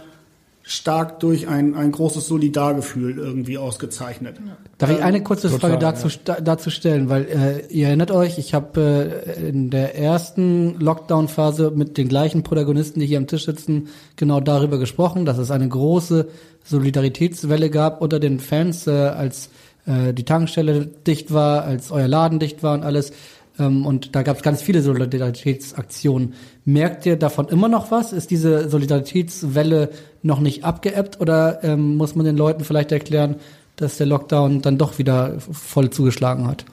[0.65, 4.37] stark durch ein, ein großes Solidargefühl irgendwie ausgezeichnet.
[4.77, 7.09] Darf ich eine kurze Total, Frage dazu, sta- dazu stellen?
[7.09, 12.43] Weil äh, ihr erinnert euch, ich habe äh, in der ersten Lockdown-Phase mit den gleichen
[12.43, 16.29] Protagonisten, die hier am Tisch sitzen, genau darüber gesprochen, dass es eine große
[16.63, 19.49] Solidaritätswelle gab unter den Fans, äh, als
[19.85, 23.11] äh, die Tankstelle dicht war, als euer Laden dicht war und alles.
[23.59, 26.33] Ähm, und da gab es ganz viele Solidaritätsaktionen.
[26.65, 28.13] Merkt ihr davon immer noch was?
[28.13, 29.89] Ist diese Solidaritätswelle
[30.21, 33.35] noch nicht abgeebbt oder ähm, muss man den Leuten vielleicht erklären,
[33.75, 36.65] dass der Lockdown dann doch wieder voll zugeschlagen hat?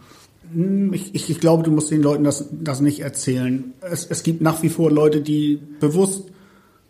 [0.53, 3.73] Hm, Ich, ich, ich glaube, du musst den Leuten das, das nicht erzählen.
[3.81, 6.25] Es, es gibt nach wie vor Leute, die bewusst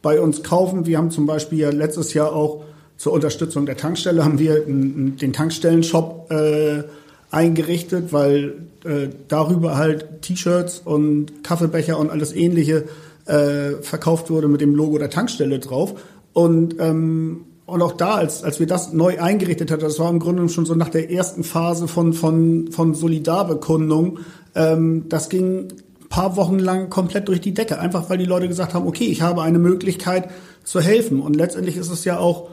[0.03, 0.87] bei uns kaufen.
[0.87, 2.65] Wir haben zum Beispiel ja letztes Jahr auch
[3.01, 6.83] zur Unterstützung der Tankstelle haben wir den Tankstellenshop äh,
[7.31, 12.85] eingerichtet, weil äh, darüber halt T-Shirts und Kaffeebecher und alles ähnliche
[13.25, 15.95] äh, verkauft wurde mit dem Logo der Tankstelle drauf.
[16.35, 20.19] Und ähm, und auch da, als, als wir das neu eingerichtet hatten, das war im
[20.19, 24.19] Grunde schon so nach der ersten Phase von, von, von Solidarbekundung,
[24.55, 25.69] ähm, das ging
[26.11, 29.23] paar Wochen lang komplett durch die Decke, einfach weil die Leute gesagt haben, okay, ich
[29.23, 30.29] habe eine Möglichkeit
[30.65, 31.21] zu helfen.
[31.21, 32.51] Und letztendlich ist es ja auch,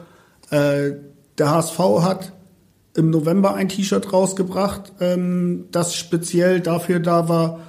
[0.50, 0.92] äh,
[1.38, 2.32] der HSV hat
[2.94, 7.60] im November ein T-Shirt rausgebracht, ähm, das speziell dafür da war,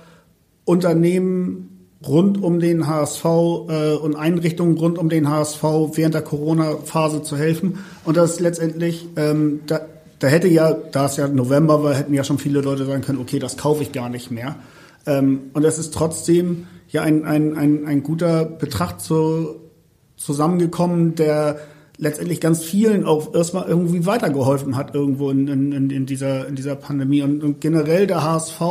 [0.65, 1.69] Unternehmen
[2.07, 5.63] rund um den HSV äh, und Einrichtungen rund um den HSV
[5.93, 7.79] während der Corona-Phase zu helfen.
[8.05, 9.81] Und das ist letztendlich, ähm, da,
[10.19, 13.19] da hätte ja, da es ja November war, hätten ja schon viele Leute sagen können,
[13.19, 14.55] okay, das kaufe ich gar nicht mehr.
[15.05, 19.55] Ähm, und es ist trotzdem ja ein, ein, ein, ein guter Betracht zu,
[20.15, 21.59] zusammengekommen, der
[21.99, 26.75] letztendlich ganz vielen auch erstmal irgendwie weitergeholfen hat irgendwo in, in, in, dieser, in dieser
[26.75, 27.21] Pandemie.
[27.21, 28.61] Und, und generell der HSV,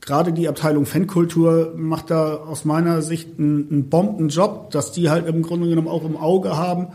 [0.00, 5.26] gerade die Abteilung Fankultur, macht da aus meiner Sicht einen, einen Bombenjob, dass die halt
[5.26, 6.88] im Grunde genommen auch im Auge haben,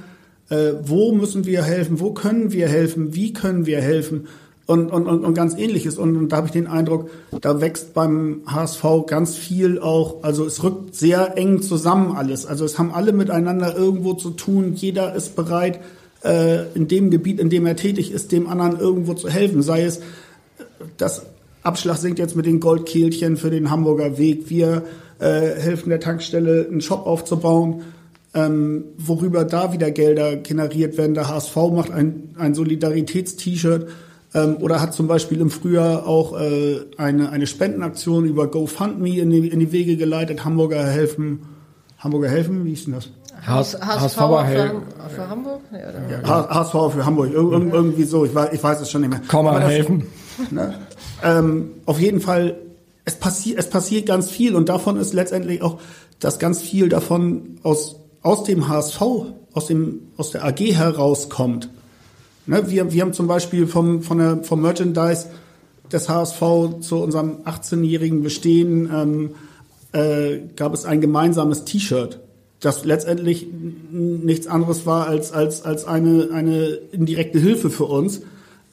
[0.50, 4.28] äh, wo müssen wir helfen, wo können wir helfen, wie können wir helfen
[4.66, 5.98] und, und, und, und ganz ähnliches.
[5.98, 7.10] Und, und da habe ich den Eindruck,
[7.42, 12.46] da wächst beim HSV ganz viel auch, also es rückt sehr eng zusammen alles.
[12.46, 15.80] Also es haben alle miteinander irgendwo zu tun, jeder ist bereit,
[16.24, 19.62] äh, in dem Gebiet, in dem er tätig ist, dem anderen irgendwo zu helfen.
[19.62, 20.02] Sei es,
[20.98, 21.24] das
[21.64, 24.50] Abschlag sinkt jetzt mit den Goldkehlchen für den Hamburger Weg.
[24.50, 24.84] Wir
[25.20, 27.84] äh, helfen der Tankstelle, einen Shop aufzubauen
[28.34, 31.14] ähm, worüber da wieder Gelder generiert werden.
[31.14, 33.88] Der HSV macht ein, ein Solidaritäts-T-Shirt
[34.34, 39.30] ähm, oder hat zum Beispiel im Frühjahr auch äh, eine, eine Spendenaktion über GoFundMe in
[39.30, 40.44] die, in die Wege geleitet.
[40.44, 41.40] Hamburger helfen,
[42.00, 43.10] Hamburger helfen, wie ist denn das?
[43.46, 44.82] HSV für,
[45.16, 45.62] für Hamburg?
[45.72, 46.22] Ja?
[46.22, 49.10] Ja, HSV für Hamburg, Ir ir irgendwie so, ich weiß, ich weiß es schon nicht
[49.10, 49.22] mehr.
[49.28, 50.08] Komm mal helfen.
[50.50, 50.74] Ne?
[51.24, 52.56] Ähm, auf jeden Fall,
[53.06, 55.80] es passiert, es passiert ganz viel und davon ist letztendlich auch,
[56.20, 59.00] dass ganz viel davon aus, aus dem HSV,
[59.54, 61.70] aus dem, aus der AG herauskommt.
[62.46, 62.70] Ne?
[62.70, 65.28] Wir, wir haben zum Beispiel vom, von der, vom Merchandise
[65.92, 66.42] des HSV
[66.82, 69.36] zu unserem 18-jährigen Bestehen ähm,
[69.94, 72.20] äh, gab es ein gemeinsames T-Shirt,
[72.60, 73.48] das letztendlich
[73.92, 78.22] nichts anderes war als, als, als eine, eine indirekte Hilfe für uns.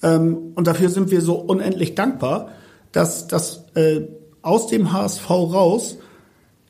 [0.02, 2.52] Ähm, und dafür sind wir so unendlich dankbar,
[2.92, 4.02] dass, dass äh,
[4.42, 5.98] aus dem HSV raus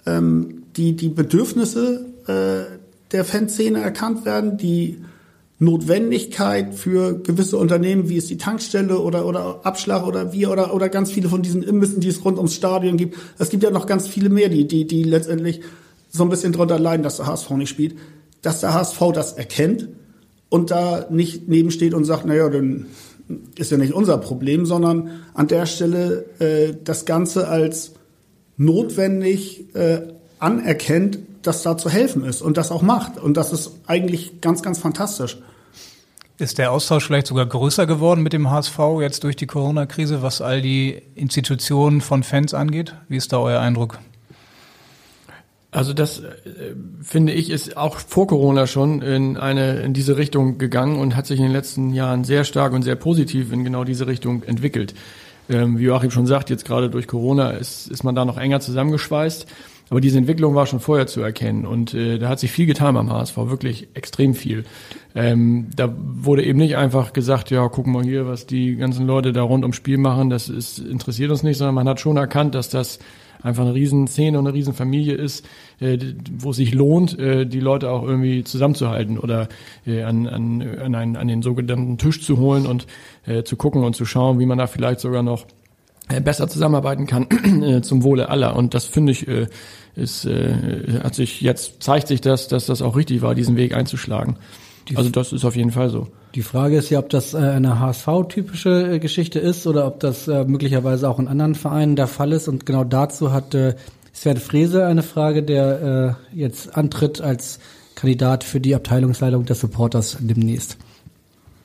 [0.06, 2.78] ähm, die, die Bedürfnisse äh,
[3.12, 4.98] der Fanszene erkannt werden, die
[5.60, 10.88] Notwendigkeit für gewisse Unternehmen, wie es die Tankstelle oder, oder Abschlag oder wir oder, oder
[10.88, 13.18] ganz viele von diesen Imbissen, die es rund ums Stadion gibt.
[13.38, 15.60] Es gibt ja noch ganz viele mehr, die, die, die letztendlich
[16.08, 17.94] so ein bisschen drunter leiden, dass der HSV nicht spielt.
[18.40, 19.88] Dass der HSV das erkennt
[20.48, 22.86] und da nicht nebensteht und sagt, naja, dann
[23.58, 27.92] ist ja nicht unser Problem, sondern an der Stelle äh, das Ganze als
[28.56, 30.00] notwendig äh,
[30.38, 33.18] anerkennt, dass da zu helfen ist und das auch macht.
[33.18, 35.38] Und das ist eigentlich ganz, ganz fantastisch.
[36.38, 40.40] Ist der Austausch vielleicht sogar größer geworden mit dem HSV jetzt durch die Corona-Krise, was
[40.40, 42.94] all die Institutionen von Fans angeht?
[43.08, 43.98] Wie ist da euer Eindruck?
[45.70, 50.58] Also das äh, finde ich ist auch vor Corona schon in eine in diese Richtung
[50.58, 53.84] gegangen und hat sich in den letzten Jahren sehr stark und sehr positiv in genau
[53.84, 54.94] diese Richtung entwickelt.
[55.48, 58.60] Ähm, wie Joachim schon sagt, jetzt gerade durch Corona ist, ist man da noch enger
[58.60, 59.46] zusammengeschweißt.
[59.90, 62.94] Aber diese Entwicklung war schon vorher zu erkennen und äh, da hat sich viel getan
[62.94, 64.64] beim HSV, wirklich extrem viel.
[65.16, 69.32] Ähm, da wurde eben nicht einfach gesagt, ja, gucken wir hier, was die ganzen Leute
[69.32, 72.54] da rund ums Spiel machen, das ist, interessiert uns nicht, sondern man hat schon erkannt,
[72.54, 73.00] dass das
[73.42, 75.44] einfach eine Riesenszene und eine Riesenfamilie ist,
[75.80, 75.98] äh,
[76.38, 79.48] wo es sich lohnt, äh, die Leute auch irgendwie zusammenzuhalten oder
[79.86, 82.86] äh, an, an, an, einen, an den sogenannten Tisch zu holen und
[83.26, 85.46] äh, zu gucken und zu schauen, wie man da vielleicht sogar noch
[86.08, 87.26] äh, besser zusammenarbeiten kann
[87.62, 88.56] äh, zum Wohle aller.
[88.56, 89.46] Und das finde ich, äh,
[89.96, 93.74] ist, äh, hat sich jetzt zeigt sich das, dass das auch richtig war, diesen Weg
[93.74, 94.36] einzuschlagen.
[94.94, 96.08] Also das ist auf jeden Fall so.
[96.34, 100.28] Die Frage ist ja, ob das äh, eine HSV-typische äh, Geschichte ist oder ob das
[100.28, 102.48] äh, möglicherweise auch in anderen Vereinen der Fall ist.
[102.48, 103.56] Und genau dazu hat
[104.12, 107.60] Sven Frese eine Frage, der jetzt antritt als
[107.94, 110.76] Kandidat für die Abteilungsleitung des Supporters demnächst.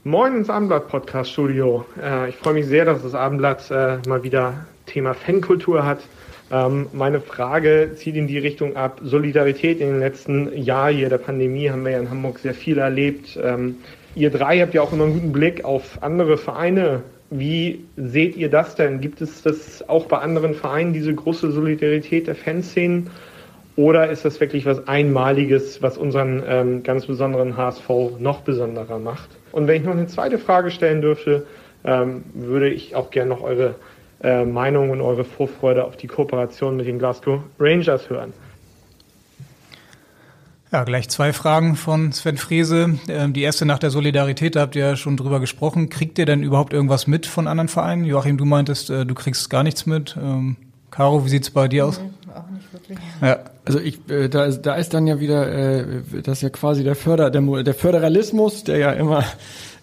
[0.03, 1.86] Moin ins Abendblatt-Podcast-Studio.
[2.30, 3.71] Ich freue mich sehr, dass das Abendblatt
[4.07, 5.99] mal wieder Thema Fankultur hat.
[6.52, 9.02] Ähm, meine Frage zieht in die Richtung ab.
[9.04, 12.78] Solidarität in den letzten Jahren hier der Pandemie haben wir ja in Hamburg sehr viel
[12.78, 13.38] erlebt.
[13.41, 13.78] Ähm,
[14.16, 17.02] ihr drei habt ja auch immer einen guten Blick auf andere Vereine.
[17.32, 19.02] Wie seht ihr das denn?
[19.02, 23.10] Gibt es das auch bei anderen Vereinen, diese große Solidarität der Fanszenen?
[23.76, 27.89] Oder ist das wirklich was Einmaliges, was unseren ähm, ganz besonderen HSV
[28.20, 29.30] noch besonderer macht?
[29.52, 31.46] Und wenn ich noch eine zweite Frage stellen dürfte,
[31.84, 33.76] ähm, würde ich auch gerne noch eure
[34.22, 38.34] äh, Meinung und eure Vorfreude auf die Kooperation mit den Glasgow Rangers hören.
[40.72, 42.99] Ja, gleich zwei Fragen von Sven Frese.
[43.07, 45.89] Ähm, die erste nach der Solidarität, da habt ihr ja schon drüber gesprochen.
[45.89, 48.03] Kriegt ihr denn überhaupt irgendwas mit von anderen Vereinen?
[48.03, 50.18] Joachim, du meintest, äh, du kriegst gar nichts mit.
[50.22, 50.57] Ähm,
[50.91, 52.01] Caro, wie sieht's bei dir aus?
[52.01, 52.97] Nee, auch nicht wirklich.
[53.22, 56.49] Ja, also ich, äh, da, ist, da ist dann ja wieder, äh, das ist ja
[56.49, 59.24] quasi der Förder, der, der Föderalismus, der ja immer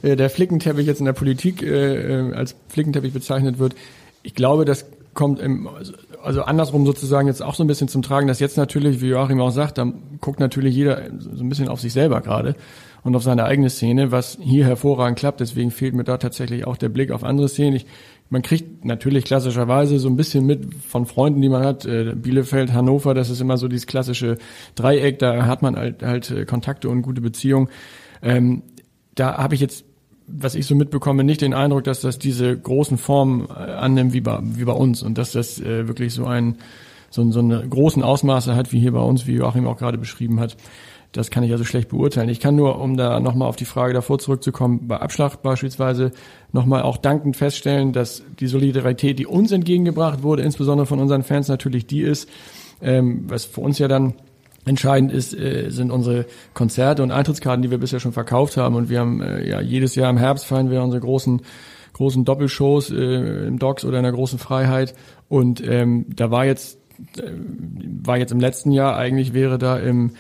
[0.02, 3.76] der Flickenteppich jetzt in der Politik äh als Flickenteppich bezeichnet wird
[4.22, 5.68] ich glaube, das kommt im,
[6.22, 9.40] also andersrum sozusagen jetzt auch so ein bisschen zum Tragen, dass jetzt natürlich, wie Joachim
[9.40, 12.54] auch sagt, da guckt natürlich jeder so ein bisschen auf sich selber gerade
[13.02, 15.40] und auf seine eigene Szene, was hier hervorragend klappt.
[15.40, 17.76] Deswegen fehlt mir da tatsächlich auch der Blick auf andere Szenen.
[17.76, 17.86] Ich,
[18.30, 21.84] man kriegt natürlich klassischerweise so ein bisschen mit von Freunden, die man hat.
[21.84, 24.38] Äh, Bielefeld, Hannover, das ist immer so dieses klassische
[24.76, 27.68] Dreieck, da hat man halt, halt äh, Kontakte und gute Beziehungen.
[28.22, 28.62] Ähm,
[29.14, 29.84] da habe ich jetzt
[30.26, 34.20] was ich so mitbekomme, nicht den Eindruck, dass das diese großen Formen äh, annimmt wie
[34.20, 36.56] bei, wie bei uns und dass das äh, wirklich so ein
[37.10, 40.40] so, so eine großen Ausmaße hat wie hier bei uns, wie Joachim auch gerade beschrieben
[40.40, 40.56] hat.
[41.12, 42.30] Das kann ich also schlecht beurteilen.
[42.30, 46.12] Ich kann nur, um da nochmal auf die Frage davor zurückzukommen, bei Abschlag beispielsweise
[46.52, 51.48] nochmal auch dankend feststellen, dass die Solidarität, die uns entgegengebracht wurde, insbesondere von unseren Fans
[51.48, 52.30] natürlich die ist,
[52.80, 54.14] ähm, was für uns ja dann
[54.64, 58.76] Entscheidend ist, äh, sind unsere Konzerte und Eintrittskarten, die wir bisher schon verkauft haben.
[58.76, 61.42] Und wir haben äh, ja jedes Jahr im Herbst feiern wir unsere großen
[61.92, 64.94] großen Doppelshows äh, im Docks oder in der großen Freiheit.
[65.28, 66.78] Und ähm, da war jetzt
[67.18, 67.22] äh,
[68.02, 70.12] war jetzt im letzten Jahr eigentlich wäre da im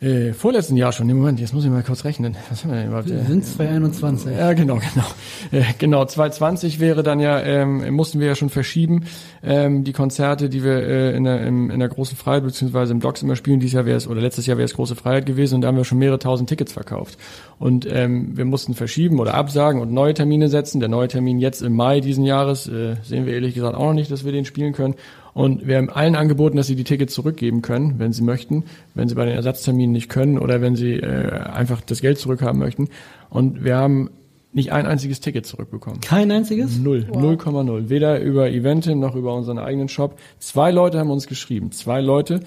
[0.00, 1.08] äh, vorletzten Jahr schon.
[1.08, 2.36] Im Moment, jetzt muss ich mal kurz rechnen.
[2.50, 3.08] Was haben wir denn überhaupt?
[3.08, 4.36] Wir sind 2021.
[4.36, 5.06] Ja, genau, genau.
[5.52, 9.04] Äh, genau, 2020 wäre dann ja, ähm, mussten wir ja schon verschieben,
[9.42, 13.00] ähm, die Konzerte, die wir äh, in, der, im, in der großen Freiheit beziehungsweise im
[13.00, 13.60] Docks immer spielen.
[13.60, 15.76] Dieses Jahr wäre es, oder letztes Jahr wäre es große Freiheit gewesen und da haben
[15.76, 17.16] wir schon mehrere tausend Tickets verkauft.
[17.58, 20.80] Und ähm, wir mussten verschieben oder absagen und neue Termine setzen.
[20.80, 23.94] Der neue Termin jetzt im Mai diesen Jahres äh, sehen wir ehrlich gesagt auch noch
[23.94, 24.96] nicht, dass wir den spielen können.
[25.34, 28.64] Und wir haben allen angeboten, dass sie die Tickets zurückgeben können, wenn sie möchten,
[28.94, 32.58] wenn sie bei den Ersatzterminen nicht können oder wenn sie äh, einfach das Geld zurückhaben
[32.60, 32.88] möchten.
[33.30, 34.10] Und wir haben
[34.52, 36.00] nicht ein einziges Ticket zurückbekommen.
[36.00, 36.78] Kein einziges?
[36.78, 37.06] Null.
[37.08, 37.24] Wow.
[37.44, 37.88] 0,0.
[37.88, 40.16] Weder über Eventim noch über unseren eigenen Shop.
[40.38, 41.72] Zwei Leute haben uns geschrieben.
[41.72, 42.38] Zwei Leute,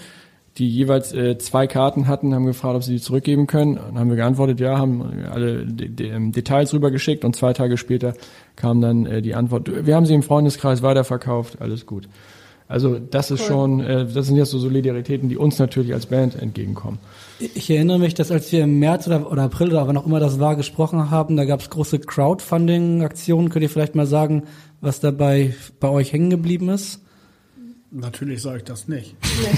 [0.58, 3.78] die jeweils äh, zwei Karten hatten, haben gefragt, ob sie die zurückgeben können.
[3.78, 7.76] Und haben wir geantwortet, ja, haben alle de de ähm, Details rübergeschickt und zwei Tage
[7.76, 8.14] später
[8.56, 12.08] kam dann äh, die Antwort, wir haben sie im Freundeskreis weiterverkauft, alles gut.
[12.70, 16.36] Also das ist schon, äh, das sind jetzt so Solidaritäten, die uns natürlich als Band
[16.36, 17.00] entgegenkommen.
[17.40, 20.20] Ich erinnere mich, dass als wir im März oder, oder April oder wann auch immer
[20.20, 23.50] das war, gesprochen haben, da gab es große Crowdfunding-Aktionen.
[23.50, 24.44] Könnt ihr vielleicht mal sagen,
[24.82, 27.00] was dabei bei euch hängen geblieben ist?
[27.90, 29.16] Natürlich sage ich das nicht.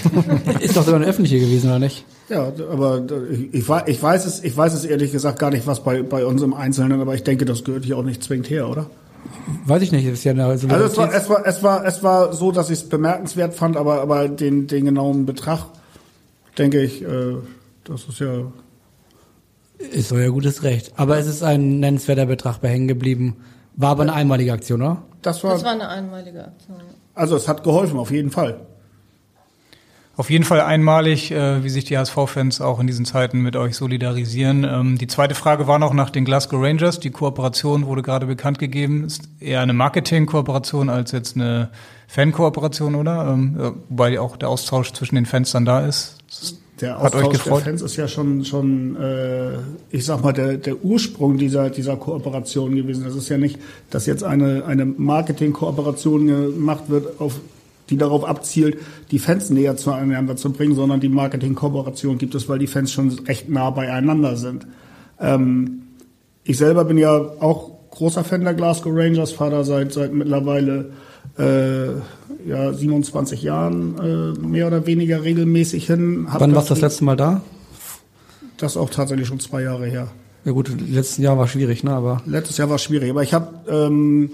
[0.60, 2.06] ist doch sogar eine öffentliche gewesen, oder nicht?
[2.30, 5.84] Ja, aber ich, ich, ich weiß es, ich weiß es ehrlich gesagt gar nicht, was
[5.84, 8.70] bei, bei uns im Einzelnen, aber ich denke, das gehört hier auch nicht zwingend her,
[8.70, 8.86] oder?
[9.66, 12.34] Weiß ich nicht, ist ja eine Also es war, es war, es war, es war
[12.34, 15.66] so, dass ich es bemerkenswert fand, aber, aber den, den genauen Betrag,
[16.58, 17.36] denke ich, äh,
[17.84, 18.52] das ist ja.
[19.78, 20.94] Ist euer gutes Recht.
[20.98, 23.38] Aber es ist ein nennenswerter Betrag bei hängen geblieben.
[23.76, 25.04] War aber eine einmalige Aktion, oder?
[25.22, 26.78] Das war, Das war eine einmalige Aktion.
[27.16, 28.60] also es hat geholfen, auf jeden Fall.
[30.20, 33.78] Auf jeden Fall einmalig, äh, wie sich die HSV-Fans auch in diesen Zeiten mit euch
[33.78, 34.66] solidarisieren.
[34.70, 37.00] Ähm, die zweite Frage war noch nach den Glasgow Rangers.
[37.00, 39.06] Die Kooperation wurde gerade bekannt gegeben.
[39.06, 41.70] Ist eher eine Marketing-Kooperation als jetzt eine
[42.10, 43.30] Fan-Kooperation, oder?
[43.32, 46.18] Ähm, wobei auch der Austausch zwischen den Fans dann da ist.
[46.82, 47.72] Der Hat euch Austausch der?
[47.72, 49.54] Fans ist ja schon, schon äh,
[49.90, 53.06] ich sag mal, der, der Ursprung dieser, dieser Kooperation gewesen.
[53.06, 53.58] Das ist ja nicht,
[53.90, 57.40] dass jetzt eine, eine Marketing-Kooperation gemacht wird, auf,
[57.90, 58.78] die darauf abzielt,
[59.12, 63.10] die Fans näher zueinander zu bringen, sondern die Marketing-Kooperation gibt es, weil die Fans schon
[63.28, 64.68] recht nah beieinander sind.
[65.20, 65.84] Ähm,
[66.44, 70.92] ich selber bin ja auch großer Fan der Glasgow Rangers, fahre da seit, seit mittlerweile
[71.38, 71.90] äh,
[72.48, 76.28] ja, 27 Jahren äh, mehr oder weniger regelmäßig hin.
[76.30, 77.42] Hab Wann warst du das letzte Mal da?
[78.58, 80.08] Das ist auch tatsächlich schon zwei Jahre her.
[80.46, 81.92] Ja gut, letzten Jahr war schwierig, ne?
[81.92, 84.32] Aber Letztes Jahr war schwierig, aber ich habe ähm,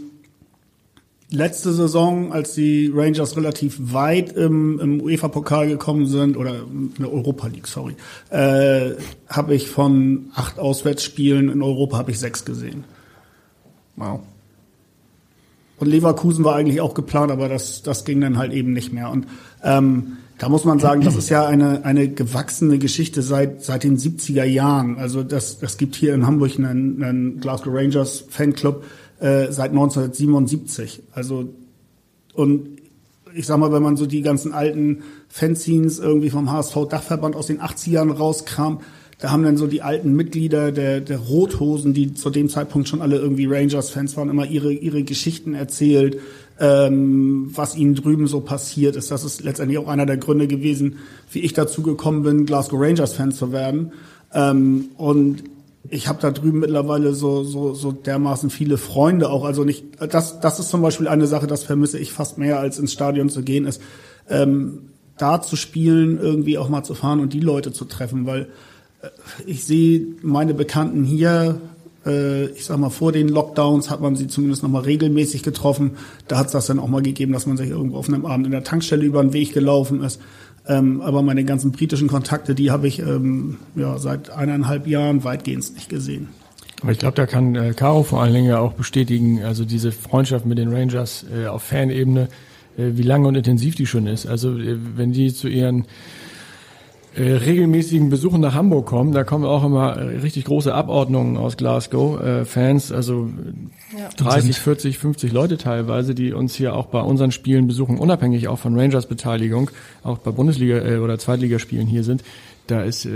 [1.32, 7.11] letzte Saison, als die Rangers relativ weit im, im UEFA-Pokal gekommen sind, oder in der
[7.11, 7.95] Europa League, sorry,
[8.30, 8.91] äh,
[9.28, 12.84] habe ich von acht Auswärtsspielen in Europa habe ich sechs gesehen.
[13.95, 14.21] Wow.
[15.78, 19.09] Und Leverkusen war eigentlich auch geplant, aber das, das ging dann halt eben nicht mehr.
[19.09, 19.28] Und
[19.63, 23.97] ähm, da muss man sagen, das ist ja eine, eine gewachsene Geschichte seit, seit den
[23.97, 24.97] 70er Jahren.
[24.97, 28.84] Also das, das gibt hier in Hamburg einen, einen Glasgow Rangers Fanclub
[29.20, 31.03] äh, seit 1977.
[31.13, 31.49] Also
[32.34, 32.76] und
[33.34, 37.59] ich sag mal, wenn man so die ganzen alten Fanzines irgendwie vom HSV-Dachverband aus den
[37.59, 38.80] 80ern rauskam,
[39.20, 43.01] da haben dann so die alten Mitglieder der, der Rothosen, die zu dem Zeitpunkt schon
[43.01, 46.20] alle irgendwie Rangers-Fans waren, immer ihre, ihre Geschichten erzählt,
[46.59, 49.11] ähm, was ihnen drüben so passiert ist.
[49.11, 50.97] Das ist letztendlich auch einer der Gründe gewesen,
[51.32, 53.93] wie ich dazu gekommen bin, Glasgow Rangers-Fan zu werden.
[54.34, 55.43] Ähm, und
[55.89, 59.45] ich habe da drüben mittlerweile so, so, so dermaßen viele Freunde auch.
[59.45, 62.79] Also nicht, das, das ist zum Beispiel eine Sache, das vermisse ich fast mehr, als
[62.79, 63.81] ins Stadion zu gehen, ist
[64.29, 68.47] ähm, da zu spielen, irgendwie auch mal zu fahren und die Leute zu treffen, weil
[69.01, 69.07] äh,
[69.45, 71.61] ich sehe meine Bekannten hier,
[72.05, 75.91] äh, ich sag mal, vor den Lockdowns hat man sie zumindest noch mal regelmäßig getroffen.
[76.27, 78.45] Da hat es das dann auch mal gegeben, dass man sich irgendwo auf einem Abend
[78.45, 80.19] in der Tankstelle über den Weg gelaufen ist.
[80.68, 85.74] Ähm, aber meine ganzen britischen Kontakte, die habe ich ähm, ja, seit eineinhalb Jahren weitgehend
[85.76, 86.30] nicht gesehen.
[86.82, 89.91] Aber ich glaube, da kann äh, Caro vor allen Dingen ja auch bestätigen, also diese
[89.91, 92.28] Freundschaft mit den Rangers äh, auf Fanebene,
[92.78, 94.26] äh, wie lange und intensiv die schon ist.
[94.26, 95.86] Also äh, wenn die zu ihren
[97.22, 102.20] regelmäßigen Besuchen nach Hamburg kommen, da kommen auch immer äh, richtig große Abordnungen aus Glasgow,
[102.22, 103.30] äh, Fans, also
[103.97, 104.09] Ja.
[104.18, 108.59] 30, 40, 50 Leute teilweise, die uns hier auch bei unseren Spielen besuchen, unabhängig auch
[108.59, 109.70] von Rangers Beteiligung,
[110.03, 112.24] auch bei Bundesliga äh, oder Zweitligaspielen hier sind.
[112.68, 113.09] Da ist äh,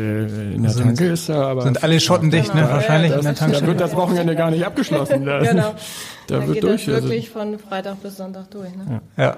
[0.54, 2.62] in der Sind- Tanke ist da aber Sind alle Schotten dicht, ne?
[2.62, 2.74] Genau.
[2.74, 3.68] Wahrscheinlich Ja, in der das- da Tankstelle.
[3.72, 5.26] wird das Wochenende gar nicht abgeschlossen.
[5.26, 5.74] Da, Genau.
[6.28, 6.86] da Dann wird geht durch.
[6.86, 8.70] das Also, wirklich von Freitag bis Sonntag durch.
[8.76, 9.02] Ne?
[9.18, 9.38] Ja.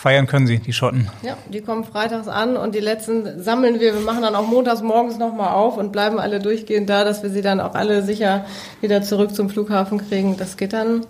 [0.00, 1.10] Feiern können sie, die Schotten.
[1.20, 3.92] Ja, die kommen freitags an und die letzten sammeln wir.
[3.92, 7.28] Wir machen dann auch montags morgens nochmal auf und bleiben alle durchgehend da, dass wir
[7.28, 8.46] sie dann auch alle sicher
[8.80, 10.38] wieder zurück zum Flughafen kriegen.
[10.38, 11.04] Das geht dann,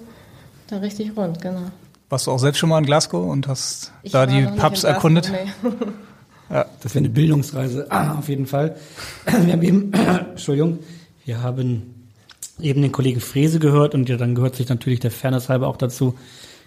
[0.67, 1.71] dann richtig rund, genau.
[2.09, 5.31] Warst du auch selbst schon mal in Glasgow und hast Ich da die Pubs erkundet?
[5.31, 5.71] Nee.
[6.83, 8.75] das wäre eine Bildungsreise, ah, auf jeden Fall.
[9.25, 9.93] Wir haben eben,
[10.31, 10.81] Entschuldigung,
[11.25, 12.11] wir haben
[12.59, 15.77] eben den Kollegen Frese gehört und ja, dann gehört sich natürlich der Fairness halber auch
[15.77, 16.17] dazu,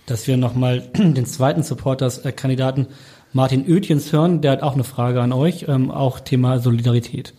[0.06, 2.88] dass wir nochmal den zweiten Supporters-Kandidaten
[3.32, 4.42] Martin Oetjens hören.
[4.42, 7.34] Der hat auch eine Frage an euch, ähm, auch Thema Solidarität.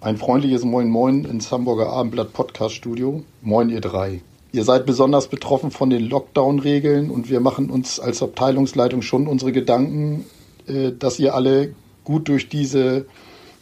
[0.00, 3.22] Ein freundliches Moin Moin ins Hamburger Abendblatt Podcast Studio.
[3.42, 4.20] Moin ihr drei.
[4.52, 9.52] Ihr seid besonders betroffen von den Lockdown-Regeln und wir machen uns als Abteilungsleitung schon unsere
[9.52, 10.26] Gedanken,
[10.66, 13.06] äh, dass ihr alle gut durch diese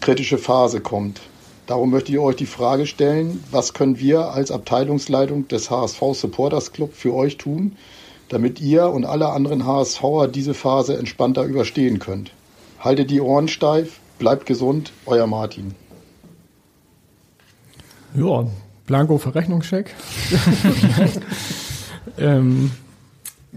[0.01, 1.21] kritische Phase kommt.
[1.67, 6.73] Darum möchte ich euch die Frage stellen, was können wir als Abteilungsleitung des HSV Supporters
[6.73, 7.77] Club für euch tun,
[8.33, 12.33] damit ihr und alle anderen HSVer diese Phase entspannter überstehen könnt.
[12.81, 15.75] Haltet die Ohren steif, bleibt gesund, euer Martin.
[18.15, 18.47] ja,
[18.87, 19.95] Blanko Verrechnungscheck.
[22.19, 22.71] ähm,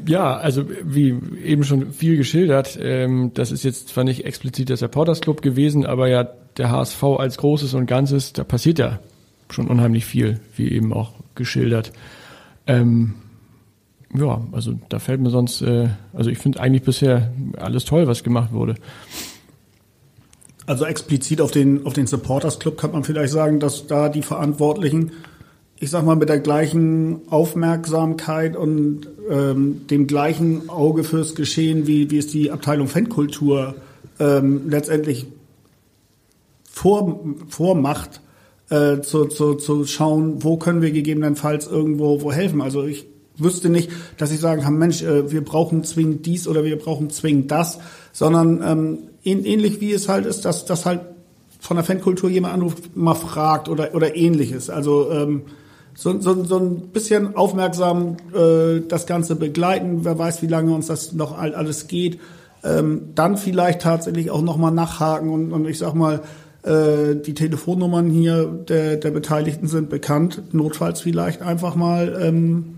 [0.05, 4.77] Ja, also wie eben schon viel geschildert, ähm, das ist jetzt zwar nicht explizit der
[4.77, 8.99] Supporters Club gewesen, aber ja der HSV als Großes und Ganzes, da passiert ja
[9.49, 11.93] schon unheimlich viel, wie eben auch geschildert.
[12.67, 13.15] Ähm,
[14.17, 18.23] ja, also da fällt mir sonst, äh, also ich finde eigentlich bisher alles toll, was
[18.23, 18.75] gemacht wurde.
[20.67, 24.23] Also explizit auf den, auf den Supporters Club kann man vielleicht sagen, dass da die
[24.23, 25.11] Verantwortlichen,
[25.79, 32.09] ich sag mal, mit der gleichen Aufmerksamkeit und ähm, dem gleichen Auge fürs Geschehen, wie,
[32.09, 33.75] wie es die Abteilung Fankultur
[34.19, 35.27] ähm, letztendlich
[36.63, 38.21] vor, vormacht,
[38.69, 42.61] äh, zu, zu, zu schauen, wo können wir gegebenenfalls irgendwo wo helfen.
[42.61, 43.05] Also ich
[43.37, 47.09] wüsste nicht, dass ich sagen kann, Mensch, äh, wir brauchen zwingend dies oder wir brauchen
[47.09, 47.79] zwingend das,
[48.11, 51.01] sondern ähm, ähnlich wie es halt ist, dass, dass halt
[51.59, 54.69] von der Fankultur jemand anruft, mal fragt oder, oder ähnliches.
[54.69, 55.43] Also ähm,
[55.95, 60.87] so, so, so ein bisschen aufmerksam äh, das Ganze begleiten, wer weiß, wie lange uns
[60.87, 62.19] das noch alles geht.
[62.63, 66.21] Ähm, dann vielleicht tatsächlich auch nochmal nachhaken und, und ich sag mal,
[66.63, 70.41] äh, die Telefonnummern hier der, der Beteiligten sind bekannt.
[70.51, 72.74] Notfalls vielleicht einfach mal ähm,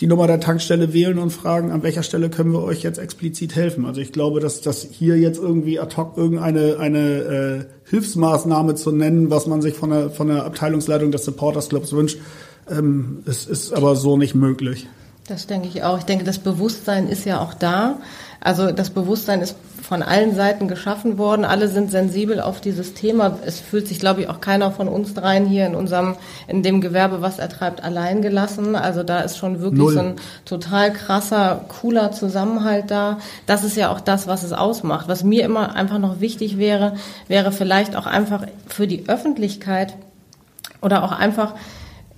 [0.00, 3.56] die Nummer der Tankstelle wählen und fragen, an welcher Stelle können wir euch jetzt explizit
[3.56, 3.86] helfen.
[3.86, 8.92] Also ich glaube, dass das hier jetzt irgendwie ad hoc irgendeine eine äh, Hilfsmaßnahme zu
[8.92, 12.18] nennen, was man sich von der von der Abteilungsleitung des Supporters Clubs wünscht,
[12.70, 14.86] ähm, es ist aber so nicht möglich.
[15.28, 15.98] Das denke ich auch.
[15.98, 17.98] Ich denke, das Bewusstsein ist ja auch da.
[18.40, 19.56] Also das Bewusstsein ist
[19.86, 21.44] von allen Seiten geschaffen worden.
[21.44, 23.38] Alle sind sensibel auf dieses Thema.
[23.46, 26.16] Es fühlt sich, glaube ich, auch keiner von uns dreien hier in unserem,
[26.48, 28.74] in dem Gewerbe, was er treibt, allein gelassen.
[28.74, 29.94] Also da ist schon wirklich Null.
[29.94, 33.18] so ein total krasser, cooler Zusammenhalt da.
[33.46, 35.06] Das ist ja auch das, was es ausmacht.
[35.06, 36.94] Was mir immer einfach noch wichtig wäre,
[37.28, 39.94] wäre vielleicht auch einfach für die Öffentlichkeit
[40.82, 41.54] oder auch einfach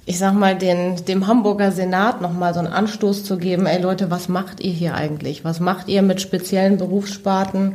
[0.08, 4.10] ich sag mal, den, dem Hamburger Senat nochmal so einen Anstoß zu geben, ey Leute,
[4.10, 5.44] was macht ihr hier eigentlich?
[5.44, 7.74] Was macht ihr mit speziellen Berufssparten?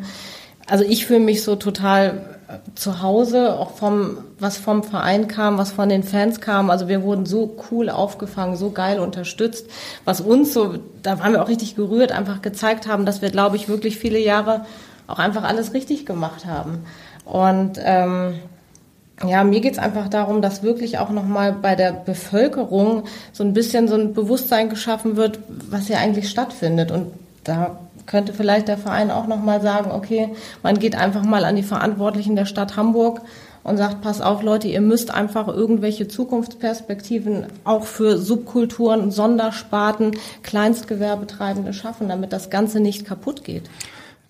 [0.67, 5.59] Also ich fühle mich so total äh, zu Hause, auch vom, was vom Verein kam,
[5.59, 6.71] was von den Fans kam.
[6.71, 9.67] Also wir wurden so cool aufgefangen, so geil unterstützt,
[10.03, 13.57] was uns so, da waren wir auch richtig gerührt, einfach gezeigt haben, dass wir, glaube
[13.57, 14.65] ich, wirklich viele Jahre
[15.05, 16.79] auch einfach alles richtig gemacht haben.
[17.25, 18.39] Und ähm,
[19.21, 23.87] ja, mir geht's einfach darum, dass wirklich auch nochmal bei der Bevölkerung so ein bisschen
[23.87, 25.39] so ein Bewusstsein geschaffen wird,
[25.69, 26.91] was hier eigentlich stattfindet.
[26.91, 30.29] Und da könnte vielleicht der Verein auch nochmal sagen, okay,
[30.61, 33.21] man geht einfach mal an die Verantwortlichen der Stadt Hamburg
[33.63, 40.11] und sagt, pass auf Leute, ihr müsst einfach irgendwelche Zukunftsperspektiven auch für Subkulturen, Sondersparten,
[40.41, 43.69] Kleinstgewerbetreibende schaffen, damit das Ganze nicht kaputt geht.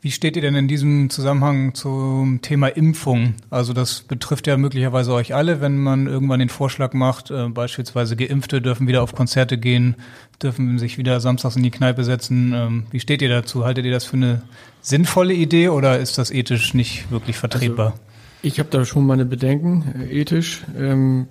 [0.04, 3.36] Wie steht ihr denn in diesem Zusammenhang zum Thema Impfung?
[3.49, 8.18] Also das betrifft ja möglicherweise euch alle, wenn man irgendwann den Vorschlag macht, äh, beispielsweise
[8.18, 9.95] Geimpfte dürfen wieder auf Konzerte gehen,
[10.41, 12.51] dürfen sich wieder samstags in die Kneipe setzen.
[12.54, 13.64] Ähm, wie steht ihr dazu?
[13.64, 14.41] Haltet ihr das für eine
[14.82, 17.91] sinnvolle Idee oder ist das ethisch nicht wirklich vertretbar?
[17.91, 17.99] Also,
[18.41, 20.66] ich habe da schon meine Bedenken, äh, ethisch.
[20.78, 21.28] Ähm,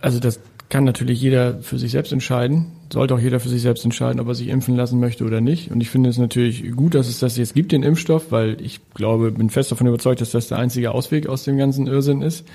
[0.00, 2.72] also das kann natürlich jeder für sich selbst entscheiden.
[2.92, 5.70] Sollte auch jeder für sich selbst entscheiden, ob er sich impfen lassen möchte oder nicht.
[5.70, 8.80] Und ich finde es natürlich gut, dass es das jetzt gibt, den Impfstoff, weil ich
[8.94, 12.46] glaube, bin fest davon überzeugt, dass das der einzige Ausweg aus dem ganzen Irrsinn ist.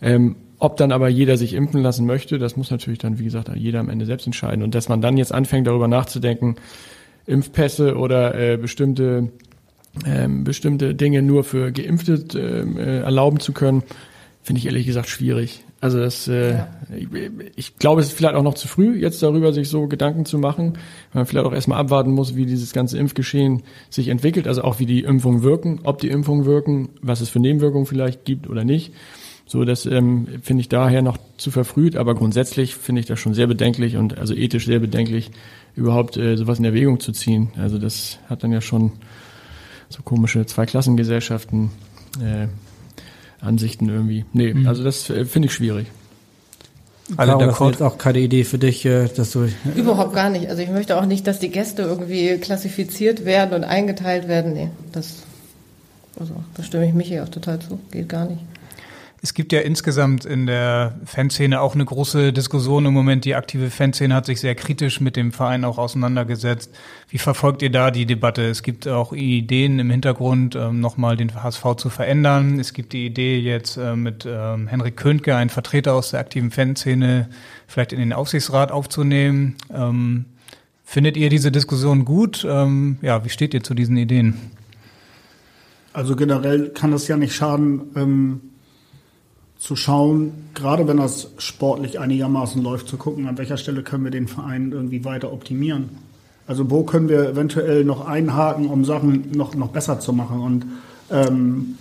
[0.00, 3.50] Ähm, ob dann aber jeder sich impfen lassen möchte, das muss natürlich dann, wie gesagt,
[3.54, 4.62] jeder am Ende selbst entscheiden.
[4.62, 6.56] Und dass man dann jetzt anfängt, darüber nachzudenken,
[7.26, 9.30] Impfpässe oder äh, bestimmte,
[10.06, 13.82] ähm, bestimmte Dinge nur für Geimpfte ähm, äh, erlauben zu können,
[14.44, 15.64] finde ich ehrlich gesagt schwierig.
[15.80, 16.68] Also das, äh, ja.
[16.96, 17.08] ich,
[17.56, 20.38] ich glaube, es ist vielleicht auch noch zu früh, jetzt darüber sich so Gedanken zu
[20.38, 20.74] machen,
[21.12, 24.78] weil man vielleicht auch erstmal abwarten muss, wie dieses ganze Impfgeschehen sich entwickelt, also auch
[24.78, 28.64] wie die Impfungen wirken, ob die Impfungen wirken, was es für Nebenwirkungen vielleicht gibt oder
[28.64, 28.92] nicht.
[29.46, 33.34] So, das ähm, finde ich daher noch zu verfrüht, aber grundsätzlich finde ich das schon
[33.34, 35.30] sehr bedenklich und also ethisch sehr bedenklich,
[35.74, 37.48] überhaupt äh, sowas in Erwägung zu ziehen.
[37.56, 38.92] Also das hat dann ja schon
[39.88, 41.70] so komische Zweiklassengesellschaften.
[42.22, 42.48] Äh,
[43.40, 44.24] Ansichten irgendwie.
[44.32, 44.66] Nee, mhm.
[44.66, 45.86] also das äh, finde ich schwierig.
[47.16, 49.48] Das ist jetzt auch keine Idee für dich, äh, dass du...
[49.76, 50.48] Überhaupt gar nicht.
[50.48, 54.54] Also ich möchte auch nicht, dass die Gäste irgendwie klassifiziert werden und eingeteilt werden.
[54.54, 55.16] Nee, das,
[56.18, 57.78] also, da stimme ich Michi auch total zu.
[57.90, 58.40] Geht gar nicht.
[59.24, 63.24] Es gibt ja insgesamt in der Fanszene auch eine große Diskussion im Moment.
[63.24, 66.70] Die aktive Fanszene hat sich sehr kritisch mit dem Verein auch auseinandergesetzt.
[67.08, 68.42] Wie verfolgt ihr da die Debatte?
[68.42, 72.60] Es gibt auch Ideen im Hintergrund, ähm, nochmal den HSV zu verändern.
[72.60, 76.50] Es gibt die Idee jetzt äh, mit ähm, Henrik Köntke, einen Vertreter aus der aktiven
[76.50, 77.30] Fanszene,
[77.66, 79.56] vielleicht in den Aufsichtsrat aufzunehmen.
[79.72, 80.26] Ähm,
[80.84, 82.44] findet ihr diese Diskussion gut?
[82.44, 84.34] Ja, wie steht ihr zu diesen Ideen?
[85.94, 88.50] Also generell kann es ja nicht schaden,
[89.64, 94.10] zu schauen, gerade wenn das sportlich einigermaßen läuft, zu gucken, an welcher Stelle können wir
[94.10, 95.88] den Verein irgendwie weiter optimieren.
[96.46, 100.42] Also wo können wir eventuell noch einhaken, um Sachen noch, noch besser zu machen?
[100.42, 100.66] Und
[101.10, 101.78] ähm,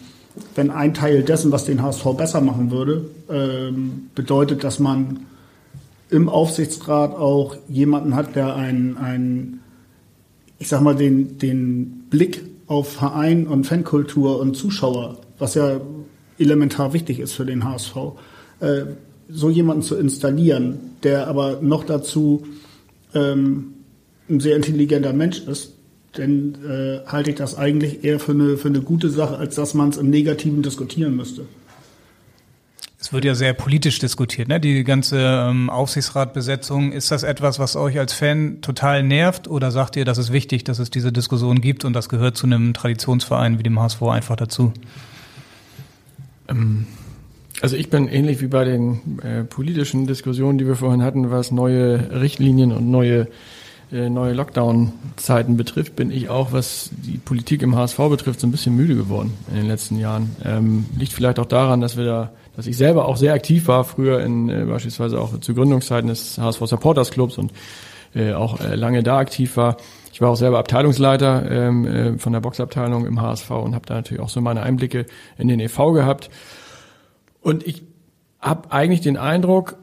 [0.55, 5.25] wenn ein Teil dessen, was den HSV besser machen würde, ähm, bedeutet, dass man
[6.09, 9.59] im Aufsichtsrat auch jemanden hat, der einen,
[10.57, 15.81] ich sag mal, den, den Blick auf Verein und Fankultur und Zuschauer, was ja
[16.37, 17.95] elementar wichtig ist für den HSV,
[18.59, 18.81] äh,
[19.29, 22.45] so jemanden zu installieren, der aber noch dazu
[23.13, 23.73] ähm,
[24.29, 25.73] ein sehr intelligenter Mensch ist,
[26.13, 29.73] dann äh, halte ich das eigentlich eher für eine, für eine gute Sache, als dass
[29.73, 31.45] man es im Negativen diskutieren müsste.
[32.99, 34.61] Es wird ja sehr politisch diskutiert, ne?
[34.61, 36.93] Die ganze ähm, Aufsichtsratbesetzung.
[36.93, 40.63] Ist das etwas, was euch als Fan total nervt oder sagt ihr, das ist wichtig,
[40.63, 44.37] dass es diese Diskussion gibt und das gehört zu einem Traditionsverein wie dem HSV einfach
[44.37, 44.71] dazu?
[46.49, 46.87] Ähm,
[47.61, 51.51] also ich bin ähnlich wie bei den äh, politischen Diskussionen, die wir vorhin hatten, was
[51.51, 53.27] neue Richtlinien und neue
[53.93, 58.51] äh, neue Lockdown-Zeiten betrifft, bin ich auch, was die Politik im HSV betrifft, so ein
[58.51, 60.35] bisschen müde geworden in den letzten Jahren.
[60.43, 63.83] Ähm, liegt vielleicht auch daran, dass wir da, dass ich selber auch sehr aktiv war,
[63.83, 67.51] früher in äh, beispielsweise auch zu Gründungszeiten des HSV Supporters Clubs und
[68.15, 69.77] äh, auch äh, lange da aktiv war.
[70.13, 73.95] Ich war auch selber Abteilungsleiter ähm, äh, von der Boxabteilung im HSV und habe da
[73.95, 75.07] natürlich auch so meine Einblicke
[75.39, 76.29] in den EV gehabt.
[77.41, 77.81] Und ich
[78.39, 79.75] habe eigentlich den Eindruck,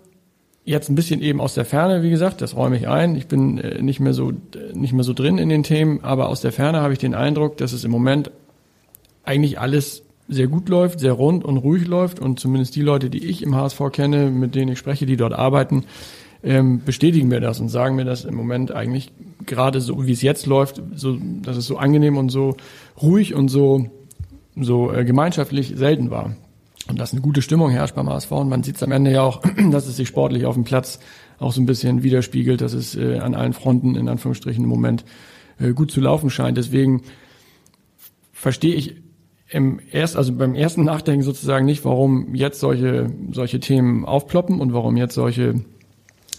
[0.65, 3.17] jetzt ein bisschen eben aus der Ferne, wie gesagt, das räume ich ein.
[3.17, 4.33] Ich bin äh, nicht mehr so
[4.73, 7.57] nicht mehr so drin in den Themen, aber aus der Ferne habe ich den Eindruck,
[7.57, 8.31] dass es im Moment
[9.25, 13.27] eigentlich alles sehr gut läuft, sehr rund und ruhig läuft und zumindest die Leute, die
[13.27, 15.87] ich im HSV kenne, mit denen ich spreche, die dort arbeiten,
[16.43, 19.13] ähm, bestätigen mir das und sagen mir das im Moment eigentlich
[19.47, 22.57] gerade so, wie es jetzt läuft, so, dass es so angenehm und so
[23.01, 23.91] ruhig und so
[24.57, 26.37] so äh, gemeinschaftlich selten war
[26.89, 28.33] und dass eine gute Stimmung herrscht beim HSV.
[28.33, 30.99] Und man sieht es am Ende ja auch, dass es sich sportlich auf dem Platz
[31.39, 35.05] auch so ein bisschen widerspiegelt, dass es äh, an allen Fronten in Anführungsstrichen im Moment
[35.59, 36.59] äh, gut zu laufen scheint.
[36.59, 37.03] Deswegen
[38.33, 38.97] verstehe ich
[39.49, 44.73] im erst, also beim ersten Nachdenken sozusagen nicht, warum jetzt solche, solche Themen aufploppen und
[44.73, 45.65] warum jetzt solche,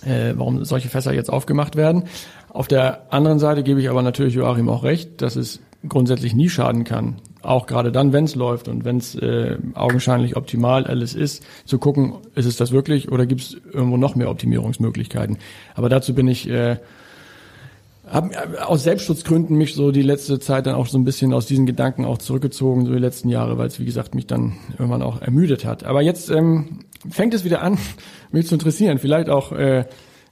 [0.05, 2.05] äh, warum solche Fässer jetzt aufgemacht werden.
[2.49, 6.49] Auf der anderen Seite gebe ich aber natürlich Joachim auch recht, dass es grundsätzlich nie
[6.49, 11.15] schaden kann, auch gerade dann, wenn es läuft und wenn es äh, augenscheinlich optimal alles
[11.15, 15.37] ist, zu gucken, ist es das wirklich oder gibt es irgendwo noch mehr Optimierungsmöglichkeiten.
[15.73, 16.77] Aber dazu bin ich äh,
[18.11, 21.45] habe äh, aus Selbstschutzgründen mich so die letzte Zeit dann auch so ein bisschen aus
[21.45, 25.01] diesen Gedanken auch zurückgezogen, so die letzten Jahre, weil es wie gesagt mich dann irgendwann
[25.01, 25.83] auch ermüdet hat.
[25.83, 26.79] Aber jetzt ähm,
[27.09, 27.77] fängt es wieder an,
[28.31, 28.97] mich zu interessieren.
[28.97, 29.85] Vielleicht auch äh,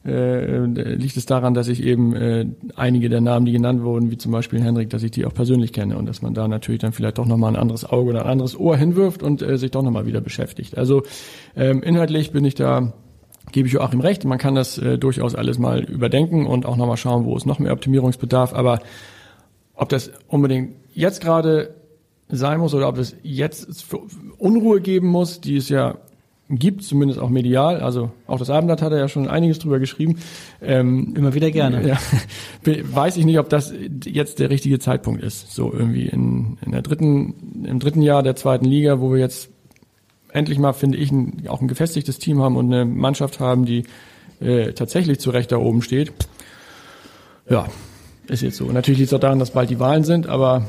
[0.06, 2.46] äh, liegt es daran, dass ich eben äh,
[2.76, 5.74] einige der Namen, die genannt wurden, wie zum Beispiel Henrik, dass ich die auch persönlich
[5.74, 8.32] kenne und dass man da natürlich dann vielleicht doch nochmal ein anderes Auge oder ein
[8.32, 10.78] anderes Ohr hinwirft und äh, sich doch nochmal wieder beschäftigt.
[10.78, 11.04] Also
[11.56, 12.94] ähm, inhaltlich bin ich da
[13.52, 16.98] gebe ich Joachim recht, man kann das äh, durchaus alles mal überdenken und auch nochmal
[16.98, 18.80] schauen, wo es noch mehr Optimierungsbedarf, aber
[19.74, 21.74] ob das unbedingt jetzt gerade
[22.28, 23.88] sein muss oder ob es jetzt
[24.38, 25.98] Unruhe geben muss, die es ja
[26.50, 27.82] gibt, zumindest auch medial.
[27.82, 30.18] Also auch das Abendblatt hat er ja schon einiges drüber geschrieben.
[30.62, 31.88] Ähm, Immer wieder gerne.
[31.88, 31.98] Ja,
[32.84, 33.74] weiß ich nicht, ob das
[34.06, 35.54] jetzt der richtige Zeitpunkt ist.
[35.54, 39.50] So irgendwie in, in der dritten, im dritten Jahr der zweiten Liga, wo wir jetzt
[40.32, 43.84] endlich mal, finde ich, ein, auch ein gefestigtes Team haben und eine Mannschaft haben, die
[44.42, 46.14] äh, tatsächlich zu Recht da oben steht.
[47.50, 47.68] Ja,
[48.28, 48.66] ist jetzt so.
[48.72, 50.66] Natürlich liegt es auch daran, dass bald die Wahlen sind, aber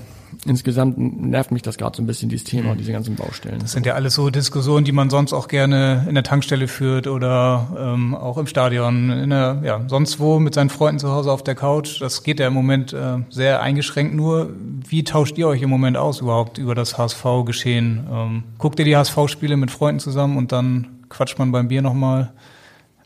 [0.46, 3.58] insgesamt nervt mich das gerade so ein bisschen, dieses Thema und diese ganzen Baustellen.
[3.60, 7.06] Das sind ja alles so Diskussionen, die man sonst auch gerne in der Tankstelle führt
[7.06, 11.30] oder ähm, auch im Stadion, in der, ja, sonst wo mit seinen Freunden zu Hause
[11.32, 12.00] auf der Couch.
[12.00, 14.50] Das geht ja im Moment äh, sehr eingeschränkt nur.
[14.88, 18.06] Wie tauscht ihr euch im Moment aus überhaupt über das HSV-Geschehen?
[18.10, 22.32] Ähm, guckt ihr die HSV-Spiele mit Freunden zusammen und dann quatscht man beim Bier nochmal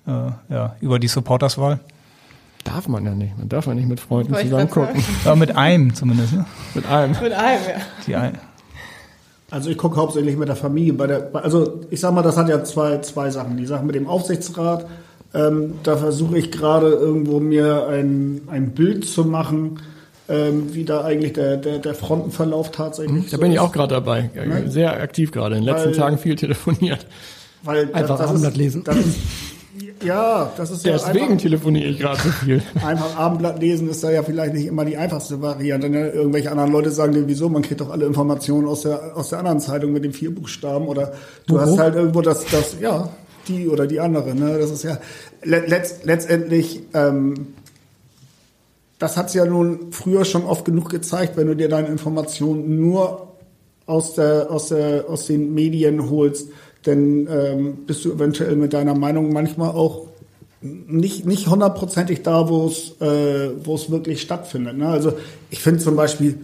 [0.06, 0.10] äh,
[0.52, 1.80] ja, über die Supporterswahl?
[2.64, 3.36] Darf man ja nicht.
[3.38, 5.04] Man darf ja nicht mit Freunden zusammen gucken.
[5.24, 6.46] Aber mit einem zumindest, ne?
[6.74, 7.12] Mit einem.
[7.22, 7.76] Mit einem, ja.
[8.06, 8.38] Die ein
[9.54, 10.94] also ich gucke hauptsächlich mit der Familie.
[10.94, 13.56] Bei der, also ich sag mal, das hat ja zwei, zwei Sachen.
[13.56, 14.84] Die Sache mit dem Aufsichtsrat,
[15.32, 19.78] ähm, da versuche ich gerade irgendwo mir ein, ein Bild zu machen,
[20.28, 23.70] ähm, wie da eigentlich der, der, der Frontenverlauf tatsächlich mhm, Da so bin ich auch
[23.70, 24.30] gerade dabei.
[24.34, 24.68] Ne?
[24.68, 25.56] Sehr aktiv gerade.
[25.56, 27.06] In den letzten weil, Tagen viel telefoniert.
[27.62, 28.82] Weil Einfach das, das Abendblatt lesen.
[28.84, 29.18] Das ist,
[30.04, 32.62] ja, das ist Deswegen ja einfach, telefoniere ich gerade so viel.
[32.84, 35.88] Einfach Abendblatt lesen ist da ja vielleicht nicht immer die einfachste Variante.
[35.88, 36.10] Ne?
[36.10, 39.38] Irgendwelche anderen Leute sagen dir, wieso, man kriegt doch alle Informationen aus der, aus der
[39.40, 41.12] anderen Zeitung mit den vier Buchstaben oder
[41.46, 41.60] du Wo?
[41.60, 43.08] hast halt irgendwo das, das, ja,
[43.48, 44.34] die oder die andere.
[44.34, 44.58] Ne?
[44.58, 44.98] Das ist ja
[45.42, 47.54] letzt, letztendlich, ähm,
[48.98, 53.34] das hat's ja nun früher schon oft genug gezeigt, wenn du dir deine Informationen nur
[53.86, 56.48] aus der, aus der, aus den Medien holst,
[56.84, 60.06] dann ähm, bist du eventuell mit deiner Meinung manchmal auch
[60.60, 64.78] nicht nicht hundertprozentig da, wo es äh, wo wirklich stattfindet.
[64.78, 64.88] Ne?
[64.88, 65.14] Also
[65.50, 66.38] ich finde zum Beispiel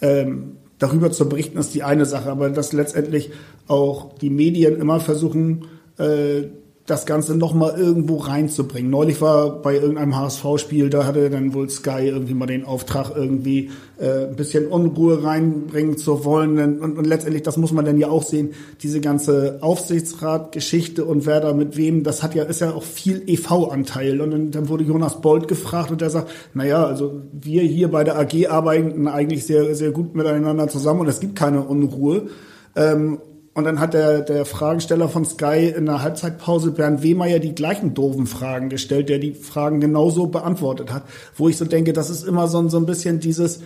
[0.00, 3.30] ähm, darüber zu berichten ist die eine Sache, aber dass letztendlich
[3.68, 5.66] auch die Medien immer versuchen
[5.98, 6.44] äh,
[6.86, 8.90] das Ganze nochmal irgendwo reinzubringen.
[8.90, 13.70] Neulich war bei irgendeinem HSV-Spiel, da hatte dann wohl Sky irgendwie mal den Auftrag, irgendwie
[13.98, 16.80] äh, ein bisschen Unruhe reinbringen zu wollen.
[16.80, 18.50] Und, und letztendlich, das muss man dann ja auch sehen,
[18.82, 23.22] diese ganze Aufsichtsrat-Geschichte und wer da mit wem, das hat ja, ist ja auch viel
[23.26, 24.20] EV-Anteil.
[24.20, 28.02] Und dann, dann wurde Jonas Bold gefragt und der sagt, naja, also wir hier bei
[28.02, 32.28] der AG arbeiten eigentlich sehr, sehr gut miteinander zusammen und es gibt keine Unruhe.
[32.74, 33.18] Ähm,
[33.54, 37.92] und dann hat der, der Fragensteller von Sky in der Halbzeitpause Bernd Wehmeier die gleichen
[37.92, 41.04] doofen Fragen gestellt, der die Fragen genauso beantwortet hat.
[41.36, 43.60] Wo ich so denke, das ist immer so, so ein bisschen dieses,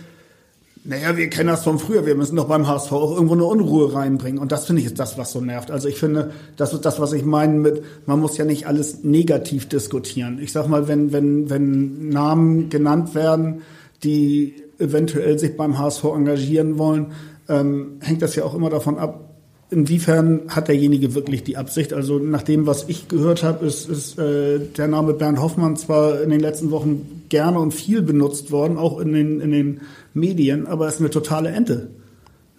[0.83, 3.93] naja, wir kennen das von früher, wir müssen doch beim HSV auch irgendwo eine Unruhe
[3.93, 4.39] reinbringen.
[4.39, 5.71] Und das finde ich ist das, was so nervt.
[5.71, 9.05] Also ich finde, das ist das, was ich meine mit, man muss ja nicht alles
[9.05, 10.39] negativ diskutieren.
[10.41, 13.61] Ich sag mal, wenn, wenn, wenn Namen genannt werden,
[14.03, 17.07] die eventuell sich beim HSV engagieren wollen,
[17.49, 19.26] ähm, hängt das ja auch immer davon ab,
[19.69, 21.91] Inwiefern hat derjenige wirklich die Absicht?
[21.91, 26.21] Also nach dem, was ich gehört habe, ist, ist äh, der Name Bernd Hoffmann zwar
[26.21, 29.81] in den letzten Wochen gerne und viel benutzt worden, auch in den, in den
[30.13, 31.89] Medien, aber es ist eine totale Ente.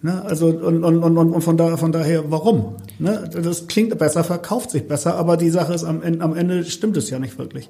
[0.01, 0.23] Ne?
[0.23, 2.75] Also und, und, und, und von, da, von daher, warum?
[2.99, 3.29] Ne?
[3.33, 6.95] Das klingt besser, verkauft sich besser, aber die Sache ist, am Ende, am Ende stimmt
[6.95, 7.69] es ja nicht wirklich.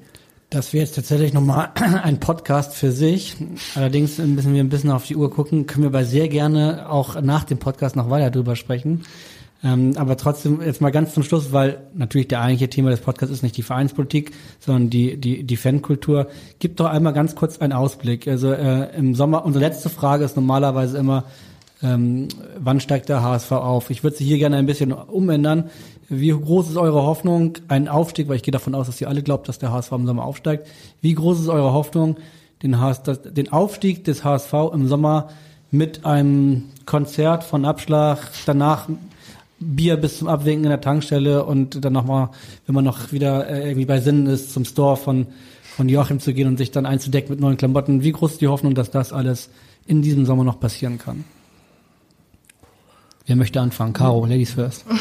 [0.49, 3.35] Das wäre jetzt tatsächlich nochmal ein Podcast für sich.
[3.75, 5.67] Allerdings müssen wir ein bisschen auf die Uhr gucken.
[5.67, 9.03] Können wir aber sehr gerne auch nach dem Podcast noch weiter drüber sprechen.
[9.63, 13.31] Ähm, aber trotzdem jetzt mal ganz zum Schluss, weil natürlich der eigentliche Thema des Podcasts
[13.31, 16.29] ist nicht die Vereinspolitik, sondern die die die Fankultur.
[16.57, 18.27] Gib doch einmal ganz kurz einen Ausblick.
[18.27, 21.25] Also äh, im Sommer unsere letzte Frage ist normalerweise immer
[21.81, 22.27] ähm,
[22.57, 23.89] wann steigt der HSV auf?
[23.89, 25.69] Ich würde sie hier gerne ein bisschen umändern.
[26.09, 27.53] Wie groß ist eure Hoffnung?
[27.67, 30.07] Ein Aufstieg, weil ich gehe davon aus, dass ihr alle glaubt, dass der HSV im
[30.07, 30.67] Sommer aufsteigt.
[31.01, 32.17] Wie groß ist eure Hoffnung,
[32.63, 35.29] den, HS, das, den Aufstieg des HSV im Sommer
[35.69, 38.89] mit einem Konzert von Abschlag, danach
[39.59, 42.29] Bier bis zum Abwinken in der Tankstelle und dann nochmal,
[42.65, 45.27] wenn man noch wieder äh, irgendwie bei Sinnen ist, zum Store von,
[45.75, 48.01] von Joachim zu gehen und sich dann einzudecken mit neuen Klamotten.
[48.01, 49.49] Wie groß ist die Hoffnung, dass das alles
[49.85, 51.23] in diesem Sommer noch passieren kann?
[53.29, 53.93] Wer möchte anfangen?
[53.93, 54.85] Caro, Ladies first.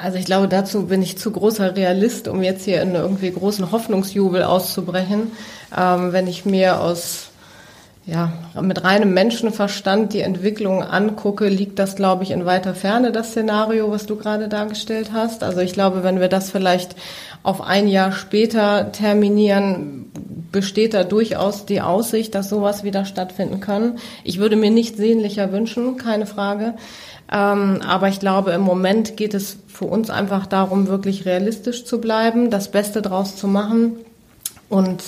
[0.00, 3.72] Also ich glaube, dazu bin ich zu großer Realist, um jetzt hier in irgendwie großen
[3.72, 5.32] Hoffnungsjubel auszubrechen.
[5.76, 7.30] Ähm, wenn ich mir aus
[8.06, 8.32] ja,
[8.62, 13.90] mit reinem Menschenverstand die Entwicklung angucke, liegt das, glaube ich, in weiter Ferne, das Szenario,
[13.90, 15.42] was du gerade dargestellt hast.
[15.42, 16.94] Also ich glaube, wenn wir das vielleicht
[17.42, 20.10] auf ein Jahr später terminieren,
[20.52, 23.98] besteht da durchaus die Aussicht, dass sowas wieder stattfinden kann.
[24.24, 26.74] Ich würde mir nicht sehnlicher wünschen, keine Frage.
[27.30, 32.00] Ähm, aber ich glaube, im Moment geht es für uns einfach darum, wirklich realistisch zu
[32.00, 33.96] bleiben, das Beste draus zu machen
[34.70, 35.02] und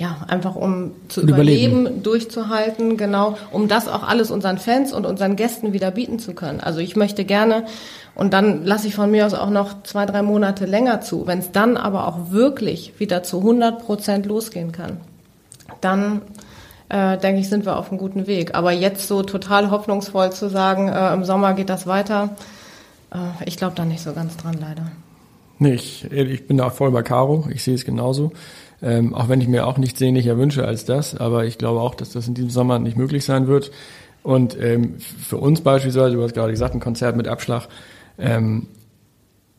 [0.00, 1.80] ja, einfach um zu überleben.
[1.80, 6.32] überleben, durchzuhalten, genau, um das auch alles unseren Fans und unseren Gästen wieder bieten zu
[6.32, 6.58] können.
[6.58, 7.66] Also ich möchte gerne
[8.14, 11.26] und dann lasse ich von mir aus auch noch zwei, drei Monate länger zu.
[11.26, 15.02] Wenn es dann aber auch wirklich wieder zu 100 Prozent losgehen kann,
[15.82, 16.22] dann
[16.88, 18.54] äh, denke ich, sind wir auf einem guten Weg.
[18.54, 22.30] Aber jetzt so total hoffnungsvoll zu sagen, äh, im Sommer geht das weiter,
[23.12, 24.90] äh, ich glaube da nicht so ganz dran, leider.
[25.58, 27.46] Nee, ich, ich bin da voll bei Caro.
[27.52, 28.32] Ich sehe es genauso.
[28.82, 31.14] Ähm, auch wenn ich mir auch nichts sehnlicher wünsche als das.
[31.14, 33.70] Aber ich glaube auch, dass das in diesem Sommer nicht möglich sein wird.
[34.22, 37.68] Und ähm, für uns beispielsweise, du hast gerade gesagt, ein Konzert mit Abschlag,
[38.18, 38.66] ähm,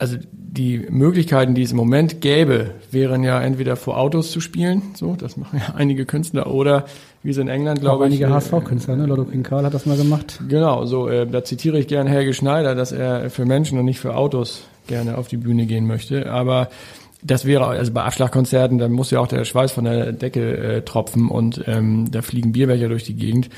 [0.01, 4.82] also die Möglichkeiten, die es im Moment gäbe, wären ja entweder vor Autos zu spielen,
[4.95, 6.86] so, das machen ja einige Künstler, oder
[7.22, 8.13] wie es in England, glaube ich.
[8.13, 9.05] Einige HSV-Künstler, ne?
[9.05, 10.39] Lotto King Karl hat das mal gemacht.
[10.49, 13.99] Genau, so, äh, da zitiere ich gern Helge Schneider, dass er für Menschen und nicht
[13.99, 16.32] für Autos gerne auf die Bühne gehen möchte.
[16.32, 16.69] Aber
[17.24, 20.82] das wäre, also bei Abschlagkonzerten, da muss ja auch der Schweiß von der Decke äh,
[20.82, 23.49] tropfen und ähm, da fliegen Bierbecher durch die Gegend.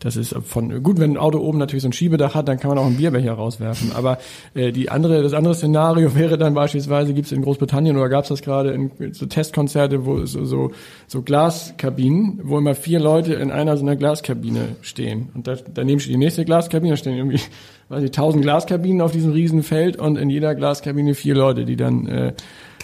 [0.00, 2.70] Das ist von gut, wenn ein Auto oben natürlich so ein Schiebedach hat, dann kann
[2.70, 3.92] man auch einen Bierbecher rauswerfen.
[3.92, 4.18] Aber
[4.54, 8.24] äh, die andere, das andere Szenario wäre dann beispielsweise, gibt es in Großbritannien oder gab
[8.24, 10.72] es das gerade in so Testkonzerte, wo so, so,
[11.06, 15.28] so Glaskabinen, wo immer vier Leute in einer so einer Glaskabine stehen.
[15.34, 17.40] Und da, daneben steht die nächste Glaskabine, da stehen irgendwie,
[17.88, 22.06] weiß ich, tausend Glaskabinen auf diesem Riesenfeld und in jeder Glaskabine vier Leute, die dann
[22.08, 22.32] äh,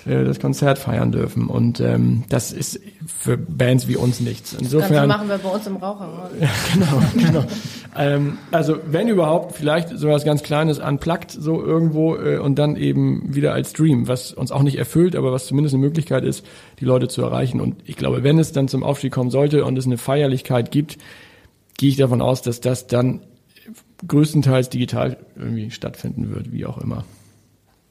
[0.09, 1.47] äh, das Konzert feiern dürfen.
[1.49, 4.55] Und ähm, das ist für Bands wie uns nichts.
[4.55, 6.31] Insofern das machen wir bei uns im Raucherhaus.
[6.41, 7.45] Ja, genau, genau.
[7.97, 12.77] ähm, also wenn überhaupt, vielleicht so was ganz Kleines unplugged so irgendwo äh, und dann
[12.77, 16.45] eben wieder als Stream, was uns auch nicht erfüllt, aber was zumindest eine Möglichkeit ist,
[16.81, 17.61] die Leute zu erreichen.
[17.61, 20.99] Und ich glaube, wenn es dann zum Aufstieg kommen sollte und es eine Feierlichkeit gibt,
[21.77, 23.21] gehe ich davon aus, dass das dann
[24.07, 27.05] größtenteils digital irgendwie stattfinden wird, wie auch immer.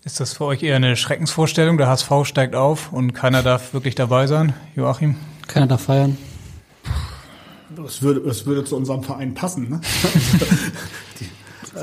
[0.07, 1.77] Ist das für euch eher eine Schreckensvorstellung?
[1.77, 5.17] Der HSV steigt auf und keiner darf wirklich dabei sein, Joachim?
[5.49, 6.17] Keiner darf feiern.
[7.75, 9.69] Das würde, das würde zu unserem Verein passen.
[9.69, 9.81] Ne?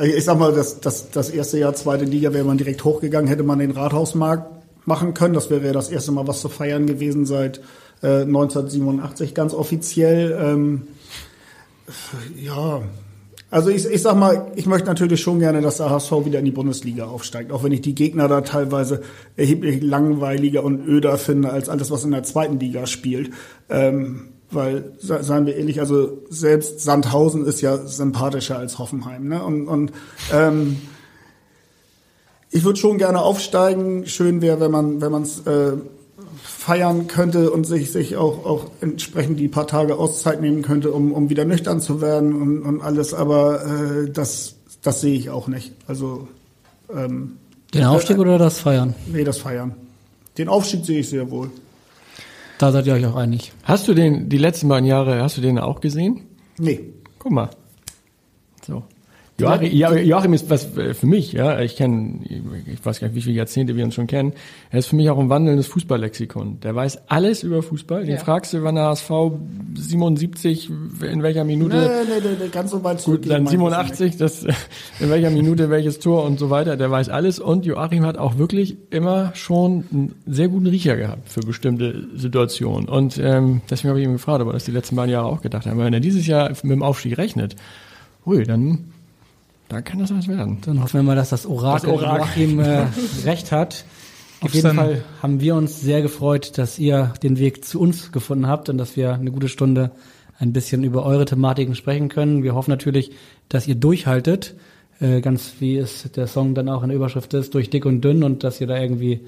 [0.17, 3.43] ich sag mal, das, das, das erste Jahr zweite Liga wäre man direkt hochgegangen, hätte
[3.43, 4.47] man den Rathausmarkt
[4.87, 5.35] machen können.
[5.35, 7.59] Das wäre ja das erste Mal was zu feiern gewesen seit
[8.03, 10.33] äh, 1987 ganz offiziell.
[10.43, 10.89] Ähm,
[12.37, 12.81] ja,
[13.51, 16.45] also ich, ich sag mal, ich möchte natürlich schon gerne, dass der HSV wieder in
[16.45, 19.03] die Bundesliga aufsteigt, auch wenn ich die Gegner da teilweise
[19.37, 23.31] erheblich langweiliger und öder finde als alles, was in der zweiten Liga spielt.
[23.69, 29.29] Ähm, weil, seien wir ehrlich, also selbst Sandhausen ist ja sympathischer als Hoffenheim.
[29.29, 29.43] Ne?
[29.43, 29.93] Und, und
[30.33, 30.77] ähm,
[32.51, 34.07] ich würde schon gerne aufsteigen.
[34.07, 35.73] Schön wäre, wenn man wenn man es äh,
[36.65, 41.13] feiern könnte und sich sich auch auch entsprechend die paar Tage Auszeit nehmen könnte, um
[41.13, 43.13] um wieder nüchtern zu werden und, und alles.
[43.13, 45.73] Aber äh, das das sehe ich auch nicht.
[45.87, 46.27] Also
[46.91, 47.37] ähm,
[47.75, 48.95] den Aufstieg äh, oder das Feiern?
[49.13, 49.75] Nee, das Feiern.
[50.39, 51.51] Den Aufstieg sehe ich sehr wohl.
[52.57, 53.53] Da seid ihr euch auch einig.
[53.65, 56.23] Hast du den die letzten beiden Jahre, hast du den auch gesehen?
[56.57, 56.81] Nee.
[57.19, 57.51] Guck mal.
[58.67, 58.85] So.
[59.37, 63.21] Joachim, Joachim ist was äh, für mich, ja, ich kenne, ich weiß gar nicht, wie
[63.21, 64.33] viele Jahrzehnte wir uns schon kennen.
[64.71, 66.61] Er ist für mich auch ein wandelndes Fußballlexikon.
[66.61, 68.05] Der weiß alles über Fußball.
[68.05, 68.21] Den ja.
[68.21, 69.11] fragst du, wann der HSV
[69.75, 70.71] 77,
[71.03, 71.77] in welcher Minute.
[71.77, 74.45] Nee, nee, nee, ganz so weit Gut, dann 87, das,
[75.01, 76.77] in welcher Minute welches Tor und so weiter.
[76.77, 77.41] Der weiß alles.
[77.41, 82.89] Und Joachim hat auch wirklich immer schon einen sehr guten Riecher gehabt für bestimmte Situationen.
[82.89, 85.67] Und ähm, deswegen habe ich ihn gefragt, aber das die letzten beiden Jahre auch gedacht
[85.67, 85.79] haben.
[85.79, 87.57] Wenn er dieses Jahr mit dem Aufstieg rechnet,
[88.27, 88.94] ui, dann
[89.69, 90.59] da kann das was werden.
[90.65, 92.19] Dann hoffen wir mal, dass das Orakel, das Orakel.
[92.19, 92.87] Joachim äh,
[93.25, 93.85] recht hat.
[94.41, 98.47] Auf jeden Fall haben wir uns sehr gefreut, dass ihr den Weg zu uns gefunden
[98.47, 99.93] habt und dass wir eine gute Stunde
[100.39, 102.43] ein bisschen über eure Thematiken sprechen können.
[102.43, 103.13] Wir hoffen natürlich,
[103.49, 104.55] dass ihr durchhaltet,
[105.01, 108.03] äh, ganz wie es der Song dann auch in der Überschrift ist, durch dick und
[108.03, 109.23] dünn und dass ihr da irgendwie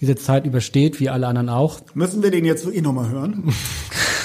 [0.00, 1.80] diese Zeit übersteht, wie alle anderen auch.
[1.94, 3.44] Müssen wir den jetzt wirklich nochmal hören?
[3.44, 3.52] Du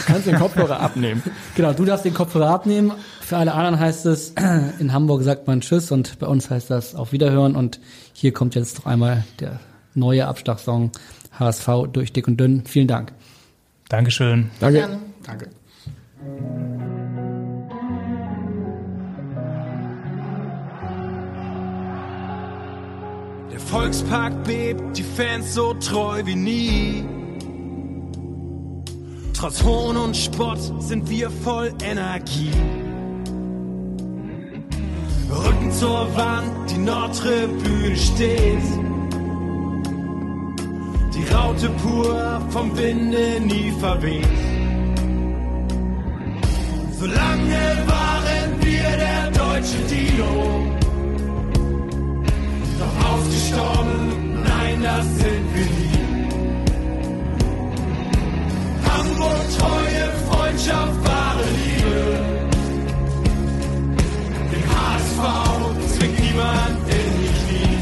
[0.06, 1.24] kannst den Kopfhörer abnehmen.
[1.56, 2.92] Genau, du darfst den Kopfhörer abnehmen.
[3.26, 4.34] Für alle anderen heißt es,
[4.80, 7.56] in Hamburg sagt man Tschüss und bei uns heißt das auf Wiederhören.
[7.56, 7.80] Und
[8.12, 9.60] hier kommt jetzt noch einmal der
[9.96, 10.92] neue Abschlagssong
[11.40, 12.66] HSV durch dick und dünn.
[12.66, 13.14] Vielen Dank.
[13.88, 14.52] Dankeschön.
[14.60, 14.80] Danke.
[14.80, 15.00] Gerne.
[15.26, 15.50] Danke.
[23.52, 27.06] Der Volkspark bebt, die Fans so treu wie nie.
[29.34, 32.52] Trotz Hohn und Spott sind wir voll Energie.
[35.34, 38.64] Rücken zur Wand, die Nordtribüne steht.
[41.14, 44.28] Die Raute pur vom Winde nie verweht.
[47.00, 50.34] Solange waren wir der deutsche Dino.
[52.80, 55.94] Doch ausgestorben, nein, das sind wir nie.
[58.88, 62.43] Hamburg, treue Freundschaft, wahre Liebe.
[65.24, 67.78] HSV zwingt niemand in die Knie.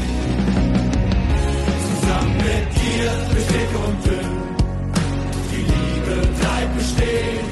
[1.88, 4.32] Zusammen mit dir durch dick und dünn,
[5.50, 7.44] die Liebe bleibt bestehen.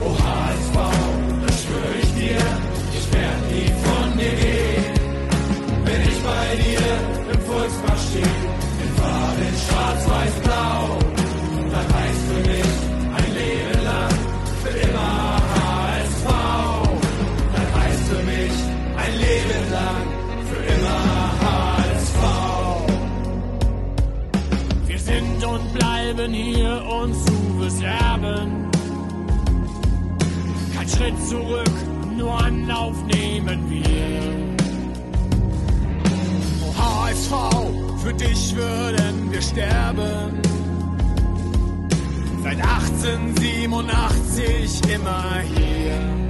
[0.00, 0.76] Oh HSV,
[1.46, 2.42] das schwöre ich dir,
[2.98, 4.94] ich werde nie von dir gehen.
[5.84, 6.86] Wenn ich bei dir
[7.32, 8.39] im Volkspark stehe,
[26.14, 28.70] bleiben hier und zu beserben.
[30.74, 31.70] Kein Schritt zurück,
[32.16, 34.22] nur Anlauf nehmen wir.
[36.64, 37.32] Oh, HSV,
[38.02, 40.40] für dich würden wir sterben.
[42.42, 46.29] Seit 1887 immer hier.